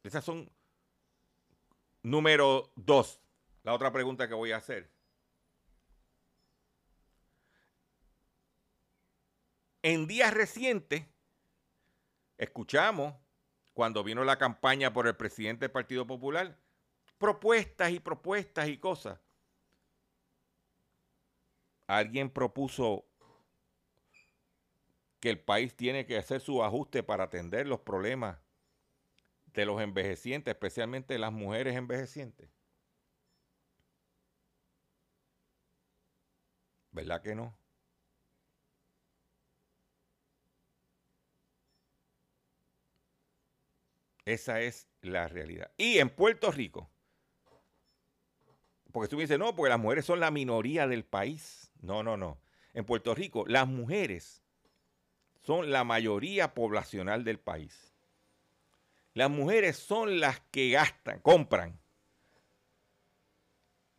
Esas 0.03 0.23
son 0.23 0.49
número 2.03 2.71
dos. 2.75 3.21
La 3.63 3.73
otra 3.73 3.91
pregunta 3.91 4.27
que 4.27 4.33
voy 4.33 4.51
a 4.51 4.57
hacer. 4.57 4.89
En 9.81 10.07
días 10.07 10.33
recientes, 10.33 11.05
escuchamos 12.37 13.15
cuando 13.73 14.03
vino 14.03 14.23
la 14.23 14.37
campaña 14.37 14.91
por 14.91 15.07
el 15.07 15.15
presidente 15.15 15.65
del 15.65 15.71
Partido 15.71 16.07
Popular, 16.07 16.57
propuestas 17.17 17.91
y 17.91 17.99
propuestas 17.99 18.67
y 18.69 18.77
cosas. 18.77 19.19
Alguien 21.87 22.29
propuso 22.29 23.05
que 25.19 25.29
el 25.29 25.39
país 25.39 25.75
tiene 25.75 26.05
que 26.05 26.17
hacer 26.17 26.41
su 26.41 26.63
ajuste 26.63 27.03
para 27.03 27.25
atender 27.25 27.67
los 27.67 27.79
problemas 27.79 28.37
de 29.57 29.65
los 29.65 29.81
envejecientes, 29.81 30.53
especialmente 30.53 31.17
las 31.17 31.33
mujeres 31.33 31.75
envejecientes. 31.75 32.47
¿Verdad 36.91 37.23
que 37.23 37.33
no? 37.33 37.57
Esa 44.25 44.61
es 44.61 44.87
la 45.01 45.27
realidad. 45.27 45.71
Y 45.75 45.97
en 45.97 46.11
Puerto 46.11 46.51
Rico, 46.51 46.87
porque 48.91 49.09
tú 49.09 49.15
me 49.15 49.23
dices, 49.23 49.39
no, 49.39 49.55
porque 49.55 49.69
las 49.69 49.79
mujeres 49.79 50.05
son 50.05 50.19
la 50.19 50.29
minoría 50.29 50.85
del 50.85 51.03
país. 51.03 51.71
No, 51.81 52.03
no, 52.03 52.15
no. 52.15 52.39
En 52.75 52.85
Puerto 52.85 53.15
Rico, 53.15 53.43
las 53.47 53.67
mujeres 53.67 54.43
son 55.41 55.71
la 55.71 55.83
mayoría 55.83 56.53
poblacional 56.53 57.23
del 57.23 57.39
país. 57.39 57.96
Las 59.17 59.31
mujeres 59.31 59.77
son 59.77 60.19
las 60.19 60.41
que 60.51 60.69
gastan, 60.69 61.19
compran. 61.21 61.79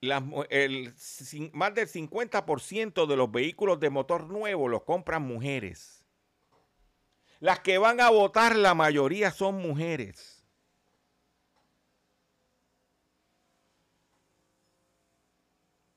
más 0.00 1.74
del 1.74 1.88
50% 1.88 3.04
de 3.04 3.16
los 3.16 3.28
vehículos 3.28 3.80
de 3.80 3.90
motor 3.90 4.28
nuevo 4.28 4.68
los 4.68 4.84
compran 4.84 5.22
mujeres. 5.22 6.06
Las 7.40 7.58
que 7.58 7.78
van 7.78 8.00
a 8.00 8.10
votar, 8.10 8.54
la 8.54 8.74
mayoría 8.74 9.32
son 9.32 9.56
mujeres. 9.56 10.46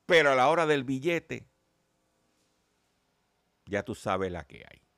Pero 0.08 0.32
a 0.32 0.36
la 0.36 0.50
hora 0.50 0.66
del 0.66 0.84
billete, 0.84 1.46
ya 3.68 3.84
tú 3.84 3.94
sabes 3.94 4.32
la 4.32 4.48
que 4.48 4.66
hay. 4.68 4.91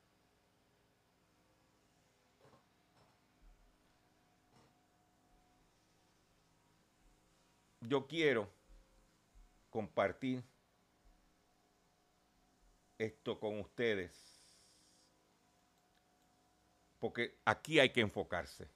Yo 7.86 8.06
quiero 8.06 8.50
compartir 9.68 10.42
esto 12.96 13.38
con 13.38 13.60
ustedes 13.60 14.40
porque 16.98 17.38
aquí 17.44 17.78
hay 17.78 17.90
que 17.90 18.00
enfocarse. 18.00 18.66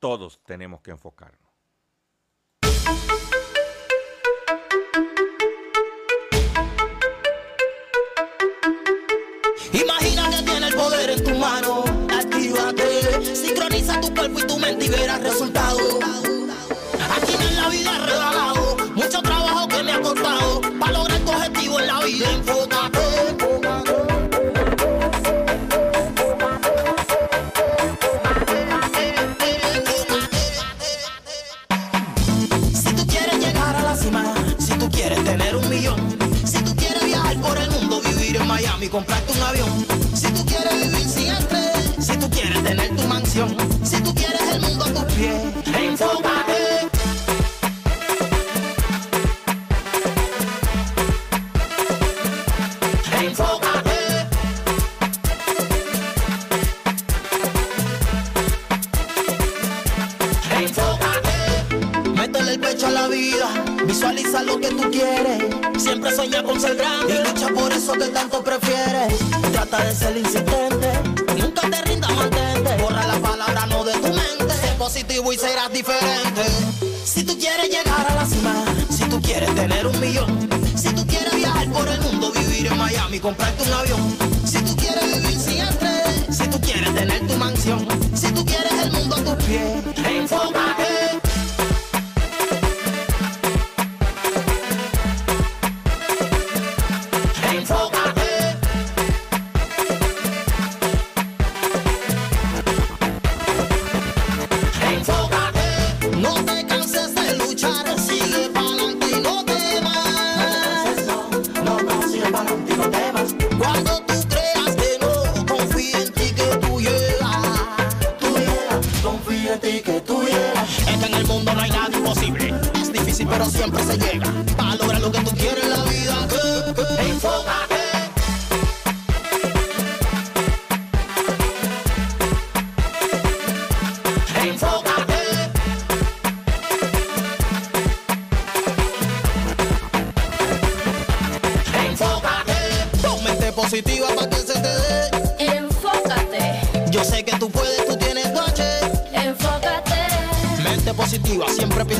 Todos 0.00 0.42
tenemos 0.42 0.80
que 0.80 0.90
enfocarnos. 0.90 1.52
Imagina 9.72 10.30
que 10.30 10.42
tiene 10.42 10.66
el 10.66 10.74
poder 10.74 11.10
en 11.10 11.24
tu 11.24 11.38
mano. 11.38 11.89
Sincroniza 13.50 14.00
tu 14.00 14.14
cuerpo 14.14 14.38
y 14.38 14.46
tu 14.46 14.58
mente 14.58 14.86
y 14.86 14.88
verás 14.90 15.20
resultados. 15.22 15.82
Aquí 17.16 17.34
en 17.48 17.56
la 17.56 17.68
vida 17.68 17.98
regalado, 18.06 18.76
mucho 18.94 19.20
trabajo 19.22 19.66
que 19.66 19.82
me 19.82 19.90
ha 19.90 20.00
costado 20.00 20.60
para 20.78 20.92
lograr 20.92 21.18
tu 21.18 21.32
objetivo 21.32 21.80
en 21.80 21.86
la 21.88 21.98
vida. 21.98 22.30
Enfócate. 22.30 23.00
Miami, 38.46 38.88
comprarte 38.88 39.10
un 39.10 39.18
avión. 39.18 39.19
Mansión, 43.30 43.56
si 43.84 44.02
tú 44.02 44.14
quieres 44.14 44.40
el 44.54 44.60
mundo 44.60 44.84
a 44.84 45.04
tus 45.04 45.14
pies, 45.14 45.42
enfócate. 45.66 46.39
Comprarte 83.30 83.62
un 83.62 83.72
avión. 83.72 83.89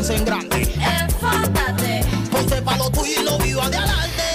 Piensa 0.01 0.14
en 0.14 0.24
grande. 0.24 0.62
enfócate, 0.62 2.05
Ponte 2.30 2.62
pa' 2.62 2.76
lo 2.78 2.90
tuyo 2.90 3.20
y 3.20 3.24
lo 3.24 3.38
viva 3.38 3.68
de 3.68 3.76
adelante. 3.76 4.30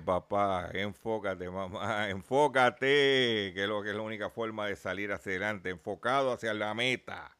Papá, 0.00 0.70
enfócate, 0.72 1.50
mamá, 1.50 2.08
enfócate, 2.10 3.52
que 3.54 3.62
es 3.62 3.68
lo 3.68 3.82
que 3.82 3.90
es 3.90 3.96
la 3.96 4.02
única 4.02 4.30
forma 4.30 4.66
de 4.66 4.76
salir 4.76 5.12
hacia 5.12 5.32
adelante, 5.32 5.70
enfocado 5.70 6.32
hacia 6.32 6.54
la 6.54 6.74
meta, 6.74 7.36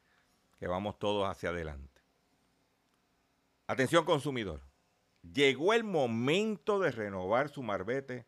que 0.59 0.67
vamos 0.67 0.99
todos 0.99 1.29
hacia 1.29 1.51
adelante. 1.51 2.01
Atención 3.67 4.05
consumidor, 4.05 4.61
llegó 5.23 5.73
el 5.73 5.85
momento 5.85 6.79
de 6.79 6.91
renovar 6.91 7.49
su 7.49 7.63
marbete 7.63 8.27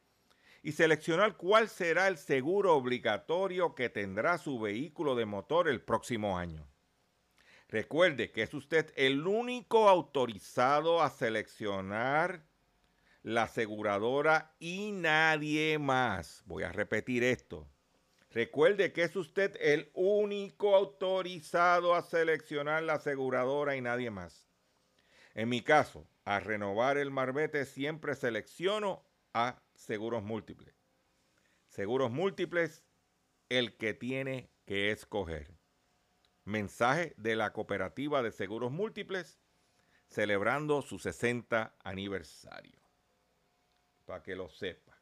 y 0.62 0.72
seleccionar 0.72 1.36
cuál 1.36 1.68
será 1.68 2.08
el 2.08 2.18
seguro 2.18 2.74
obligatorio 2.74 3.74
que 3.74 3.88
tendrá 3.88 4.38
su 4.38 4.58
vehículo 4.58 5.14
de 5.14 5.26
motor 5.26 5.68
el 5.68 5.80
próximo 5.80 6.38
año. 6.38 6.66
Recuerde 7.68 8.30
que 8.30 8.42
es 8.42 8.54
usted 8.54 8.92
el 8.96 9.26
único 9.26 9.88
autorizado 9.88 11.02
a 11.02 11.10
seleccionar 11.10 12.42
la 13.26 13.42
aseguradora 13.42 14.54
y 14.60 14.92
nadie 14.92 15.80
más. 15.80 16.44
Voy 16.46 16.62
a 16.62 16.70
repetir 16.70 17.24
esto. 17.24 17.68
Recuerde 18.30 18.92
que 18.92 19.02
es 19.02 19.16
usted 19.16 19.56
el 19.60 19.90
único 19.94 20.76
autorizado 20.76 21.96
a 21.96 22.02
seleccionar 22.02 22.84
la 22.84 22.94
aseguradora 22.94 23.74
y 23.74 23.80
nadie 23.80 24.12
más. 24.12 24.48
En 25.34 25.48
mi 25.48 25.60
caso, 25.60 26.06
a 26.24 26.38
renovar 26.38 26.98
el 26.98 27.10
marbete 27.10 27.64
siempre 27.64 28.14
selecciono 28.14 29.04
a 29.34 29.60
seguros 29.74 30.22
múltiples. 30.22 30.76
Seguros 31.66 32.12
múltiples, 32.12 32.84
el 33.48 33.76
que 33.76 33.92
tiene 33.92 34.52
que 34.66 34.92
escoger. 34.92 35.50
Mensaje 36.44 37.12
de 37.16 37.34
la 37.34 37.52
Cooperativa 37.52 38.22
de 38.22 38.30
Seguros 38.30 38.70
Múltiples 38.70 39.40
celebrando 40.08 40.80
su 40.80 41.00
60 41.00 41.74
aniversario. 41.82 42.85
Para 44.06 44.22
que 44.22 44.34
lo 44.34 44.48
sepa. 44.48 44.92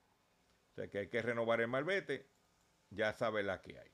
O 0.70 0.74
sea 0.74 0.88
que 0.88 0.98
hay 0.98 1.08
que 1.08 1.22
renovar 1.22 1.60
el 1.60 1.68
malvete, 1.68 2.28
ya 2.90 3.12
sabe 3.12 3.44
la 3.44 3.62
que 3.62 3.78
hay. 3.78 3.93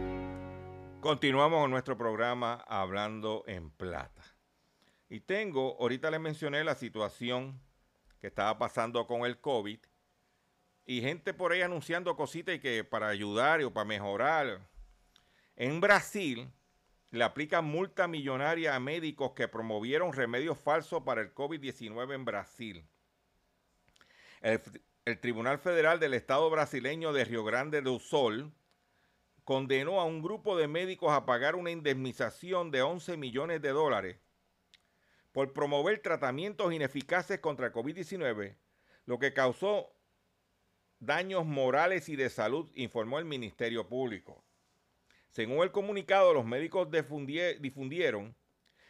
Continuamos 1.01 1.61
con 1.61 1.71
nuestro 1.71 1.97
programa 1.97 2.63
Hablando 2.67 3.43
en 3.47 3.71
Plata. 3.71 4.21
Y 5.09 5.21
tengo, 5.21 5.75
ahorita 5.79 6.11
les 6.11 6.19
mencioné 6.19 6.63
la 6.63 6.75
situación 6.75 7.59
que 8.19 8.27
estaba 8.27 8.59
pasando 8.59 9.07
con 9.07 9.25
el 9.25 9.39
COVID 9.41 9.79
y 10.85 11.01
gente 11.01 11.33
por 11.33 11.53
ahí 11.53 11.63
anunciando 11.63 12.15
cositas 12.15 12.53
y 12.53 12.59
que 12.59 12.83
para 12.83 13.07
ayudar 13.07 13.63
o 13.63 13.73
para 13.73 13.83
mejorar. 13.83 14.61
En 15.55 15.81
Brasil 15.81 16.51
le 17.09 17.23
aplican 17.23 17.65
multa 17.65 18.07
millonaria 18.07 18.75
a 18.75 18.79
médicos 18.79 19.31
que 19.31 19.47
promovieron 19.47 20.13
remedios 20.13 20.59
falsos 20.59 21.01
para 21.01 21.21
el 21.21 21.33
COVID-19 21.33 22.13
en 22.13 22.25
Brasil. 22.25 22.87
El, 24.41 24.61
Tribunal 25.19 25.57
Federal 25.57 25.99
del 25.99 26.13
Estado 26.13 26.47
brasileño 26.51 27.11
de 27.11 27.25
Río 27.25 27.43
Grande 27.43 27.81
do 27.81 27.97
Sul 27.97 28.53
condenó 29.43 29.99
a 29.99 30.05
un 30.05 30.21
grupo 30.21 30.57
de 30.57 30.67
médicos 30.67 31.11
a 31.11 31.25
pagar 31.25 31.55
una 31.55 31.71
indemnización 31.71 32.71
de 32.71 32.81
11 32.81 33.17
millones 33.17 33.61
de 33.61 33.69
dólares 33.69 34.17
por 35.31 35.53
promover 35.53 35.99
tratamientos 36.01 36.73
ineficaces 36.73 37.39
contra 37.39 37.67
el 37.67 37.73
COVID-19, 37.73 38.55
lo 39.05 39.19
que 39.19 39.33
causó 39.33 39.93
daños 40.99 41.45
morales 41.45 42.09
y 42.09 42.15
de 42.15 42.29
salud, 42.29 42.69
informó 42.75 43.17
el 43.17 43.25
Ministerio 43.25 43.87
Público. 43.87 44.43
Según 45.29 45.63
el 45.63 45.71
comunicado, 45.71 46.33
los 46.33 46.45
médicos 46.45 46.89
difundie- 46.89 47.57
difundieron 47.59 48.35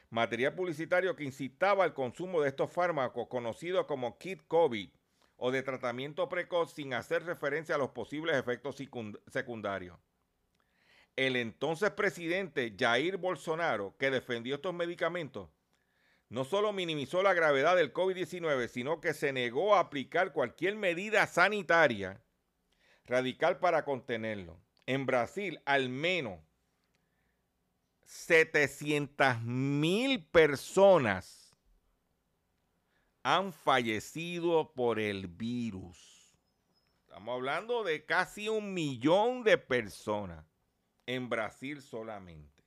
material 0.10 0.56
publicitario 0.56 1.16
que 1.16 1.24
incitaba 1.24 1.84
al 1.84 1.94
consumo 1.94 2.42
de 2.42 2.50
estos 2.50 2.72
fármacos 2.72 3.28
conocidos 3.30 3.86
como 3.86 4.18
kit 4.18 4.42
COVID 4.48 4.90
o 5.38 5.52
de 5.52 5.64
tratamiento 5.64 6.28
precoz 6.28 6.74
sin 6.74 6.94
hacer 6.94 7.24
referencia 7.24 7.76
a 7.76 7.78
los 7.78 7.92
posibles 7.92 8.36
efectos 8.36 8.80
secund- 8.80 9.20
secundarios. 9.28 9.98
El 11.16 11.36
entonces 11.36 11.92
presidente 11.92 12.76
Jair 12.78 13.18
Bolsonaro, 13.18 13.96
que 13.98 14.12
defendió 14.12 14.56
estos 14.56 14.74
medicamentos, 14.74 15.50
no 16.30 16.46
solo 16.46 16.72
minimizó 16.72 17.22
la 17.22 17.34
gravedad 17.34 17.76
del 17.76 17.92
COVID-19, 17.92 18.70
sino 18.70 19.02
que 19.02 19.14
se 19.14 19.34
negó 19.34 19.76
a 19.76 19.82
aplicar 19.82 20.32
cualquier 20.32 20.76
medida 20.76 21.28
sanitaria 21.28 22.24
radical 23.06 23.60
para 23.60 23.84
contenerlo. 23.84 24.58
En 24.86 25.06
Brasil, 25.06 25.62
al 25.66 25.90
menos 25.90 26.40
700 28.06 29.42
mil 29.42 30.26
personas 30.26 31.54
han 33.24 33.54
fallecido 33.54 34.74
por 34.74 35.00
el 35.00 35.28
virus. 35.28 36.34
Estamos 37.04 37.36
hablando 37.36 37.84
de 37.84 38.06
casi 38.06 38.48
un 38.48 38.74
millón 38.74 39.44
de 39.44 39.58
personas 39.58 40.46
en 41.16 41.30
Brasil 41.30 41.82
solamente. 41.82 42.64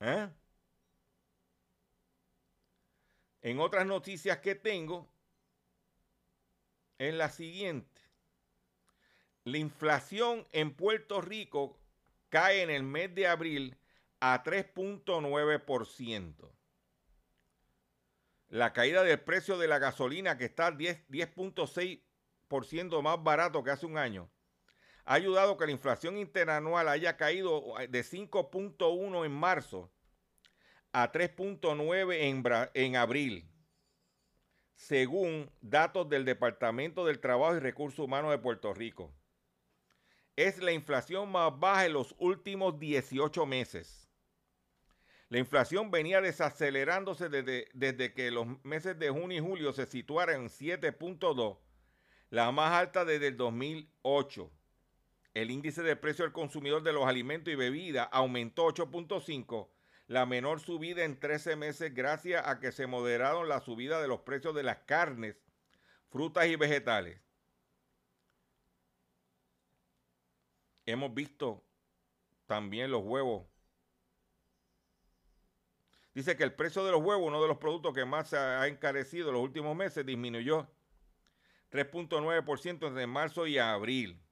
¿Eh? 0.00 0.28
En 3.42 3.60
otras 3.60 3.86
noticias 3.86 4.38
que 4.38 4.54
tengo, 4.54 5.08
es 6.98 7.12
la 7.12 7.28
siguiente. 7.28 8.00
La 9.44 9.58
inflación 9.58 10.46
en 10.52 10.74
Puerto 10.74 11.20
Rico 11.20 11.78
cae 12.28 12.62
en 12.62 12.70
el 12.70 12.84
mes 12.84 13.12
de 13.14 13.26
abril 13.26 13.76
a 14.20 14.44
3.9%. 14.44 16.52
La 18.48 18.72
caída 18.72 19.02
del 19.02 19.20
precio 19.20 19.58
de 19.58 19.66
la 19.66 19.80
gasolina, 19.80 20.38
que 20.38 20.44
está 20.44 20.70
10 20.70 21.08
10.6% 21.08 23.02
más 23.02 23.20
barato 23.22 23.64
que 23.64 23.72
hace 23.72 23.86
un 23.86 23.98
año, 23.98 24.30
ha 25.06 25.14
ayudado 25.14 25.56
que 25.56 25.66
la 25.66 25.72
inflación 25.72 26.18
interanual 26.18 26.88
haya 26.88 27.16
caído 27.16 27.74
de 27.88 28.00
5.1 28.00 29.24
en 29.24 29.32
marzo 29.32 29.88
a 30.92 31.12
3.9 31.12 32.16
en, 32.22 32.42
en 32.74 32.96
abril, 32.96 33.48
según 34.74 35.48
datos 35.60 36.08
del 36.08 36.24
Departamento 36.24 37.06
del 37.06 37.20
Trabajo 37.20 37.56
y 37.56 37.60
Recursos 37.60 38.00
Humanos 38.00 38.32
de 38.32 38.38
Puerto 38.38 38.74
Rico. 38.74 39.14
Es 40.34 40.58
la 40.58 40.72
inflación 40.72 41.30
más 41.30 41.56
baja 41.56 41.86
en 41.86 41.92
los 41.92 42.14
últimos 42.18 42.78
18 42.78 43.46
meses. 43.46 44.10
La 45.28 45.38
inflación 45.38 45.92
venía 45.92 46.20
desacelerándose 46.20 47.28
desde, 47.28 47.68
desde 47.74 48.12
que 48.12 48.32
los 48.32 48.46
meses 48.64 48.98
de 48.98 49.10
junio 49.10 49.38
y 49.38 49.40
julio 49.40 49.72
se 49.72 49.86
situaran 49.86 50.42
en 50.42 50.48
7.2, 50.48 51.58
la 52.30 52.50
más 52.50 52.72
alta 52.72 53.04
desde 53.04 53.28
el 53.28 53.36
2008. 53.36 54.50
El 55.36 55.50
índice 55.50 55.82
de 55.82 55.96
precio 55.96 56.24
del 56.24 56.32
consumidor 56.32 56.82
de 56.82 56.94
los 56.94 57.04
alimentos 57.04 57.52
y 57.52 57.56
bebidas 57.56 58.08
aumentó 58.10 58.68
8.5, 58.68 59.68
la 60.06 60.24
menor 60.24 60.60
subida 60.60 61.04
en 61.04 61.20
13 61.20 61.56
meses 61.56 61.92
gracias 61.92 62.42
a 62.46 62.58
que 62.58 62.72
se 62.72 62.86
moderaron 62.86 63.46
la 63.46 63.60
subida 63.60 64.00
de 64.00 64.08
los 64.08 64.20
precios 64.20 64.54
de 64.54 64.62
las 64.62 64.78
carnes, 64.86 65.36
frutas 66.08 66.46
y 66.46 66.56
vegetales. 66.56 67.20
Hemos 70.86 71.12
visto 71.12 71.62
también 72.46 72.90
los 72.90 73.02
huevos. 73.04 73.46
Dice 76.14 76.34
que 76.38 76.44
el 76.44 76.54
precio 76.54 76.82
de 76.82 76.92
los 76.92 77.02
huevos, 77.02 77.28
uno 77.28 77.42
de 77.42 77.48
los 77.48 77.58
productos 77.58 77.92
que 77.92 78.06
más 78.06 78.30
se 78.30 78.38
ha 78.38 78.66
encarecido 78.68 79.28
en 79.28 79.34
los 79.34 79.42
últimos 79.42 79.76
meses, 79.76 80.06
disminuyó 80.06 80.66
3.9% 81.72 82.86
entre 82.86 83.06
marzo 83.06 83.46
y 83.46 83.58
abril. 83.58 84.22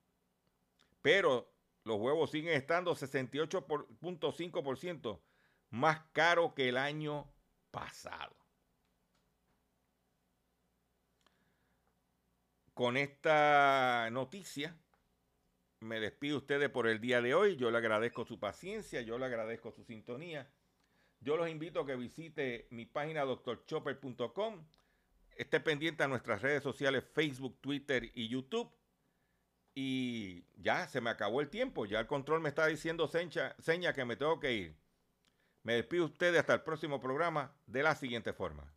Pero 1.05 1.53
los 1.85 2.01
huevos 2.01 2.31
siguen 2.31 2.55
estando 2.55 2.97
68.5% 2.97 5.21
más 5.69 6.01
caro 6.13 6.55
que 6.55 6.71
el 6.71 6.79
año 6.79 7.31
pasado. 7.71 8.35
Con 12.73 12.97
esta 12.97 14.09
noticia 14.13 14.79
me 15.81 16.01
despido 16.01 16.39
ustedes 16.39 16.71
por 16.71 16.87
el 16.87 17.03
día 17.03 17.21
de 17.21 17.35
hoy. 17.35 17.57
Yo 17.57 17.71
le 17.71 17.77
agradezco 17.77 18.25
su 18.25 18.41
paciencia, 18.41 19.03
yo 19.03 19.19
le 19.19 19.27
agradezco 19.27 19.73
su 19.73 19.85
sintonía. 19.85 20.51
Yo 21.21 21.37
los 21.37 21.51
invito 21.51 21.81
a 21.81 21.87
que 21.87 21.97
visite 21.97 22.67
mi 22.71 22.87
página 22.87 23.27
doctorchopper.com. 23.27 24.67
Esté 25.37 25.61
pendiente 25.61 26.03
a 26.03 26.09
nuestras 26.09 26.41
redes 26.41 26.63
sociales 26.63 27.05
Facebook, 27.13 27.59
Twitter 27.61 28.11
y 28.15 28.29
YouTube. 28.29 28.73
Y 29.75 30.45
ya 30.57 30.87
se 30.87 31.01
me 31.01 31.11
acabó 31.11 31.41
el 31.41 31.49
tiempo. 31.51 31.85
Ya 31.85 31.99
el 32.01 32.07
control 32.07 32.41
me 32.41 32.49
está 32.49 32.67
diciendo 32.67 33.09
seña, 33.09 33.55
seña 33.59 33.93
que 33.93 34.05
me 34.05 34.17
tengo 34.17 34.39
que 34.39 34.53
ir. 34.53 34.77
Me 35.63 35.75
despido 35.75 36.05
ustedes 36.05 36.39
hasta 36.41 36.55
el 36.55 36.61
próximo 36.61 37.01
programa 37.01 37.53
de 37.67 37.83
la 37.83 37.95
siguiente 37.97 38.33
forma. 38.33 38.73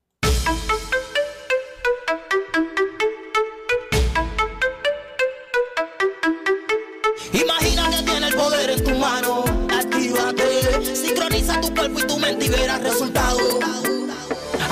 Imagina 7.34 7.90
que 7.92 8.04
tiene 8.04 8.28
el 8.30 8.36
poder 8.36 8.70
en 8.72 8.84
tu 8.84 8.96
mano. 8.96 9.44
Actívate, 9.70 10.96
sincroniza 10.96 11.62
tu 11.62 11.76
cuerpo 11.76 12.00
y 12.00 12.08
tu 12.08 12.18
mente 12.18 12.46
y 12.46 12.50
verás 12.50 12.82
resultados. 12.82 13.60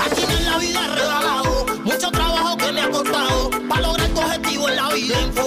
Aquí 0.04 0.22
en 0.22 0.44
la 0.44 0.58
vida 0.58 0.94
regalado 0.94 1.66
mucho 1.84 2.10
trabajo 2.10 2.56
que 2.56 2.72
me 2.72 2.80
ha 2.80 2.90
costado 2.90 3.50
para 3.68 3.82
lograr 3.82 4.08
tu 4.08 4.20
objetivo 4.20 4.68
en 4.70 4.76
la 4.76 4.92
vida. 4.94 5.45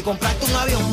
Miami, 0.00 0.02
comprarte 0.02 0.44
un 0.46 0.56
avión, 0.56 0.89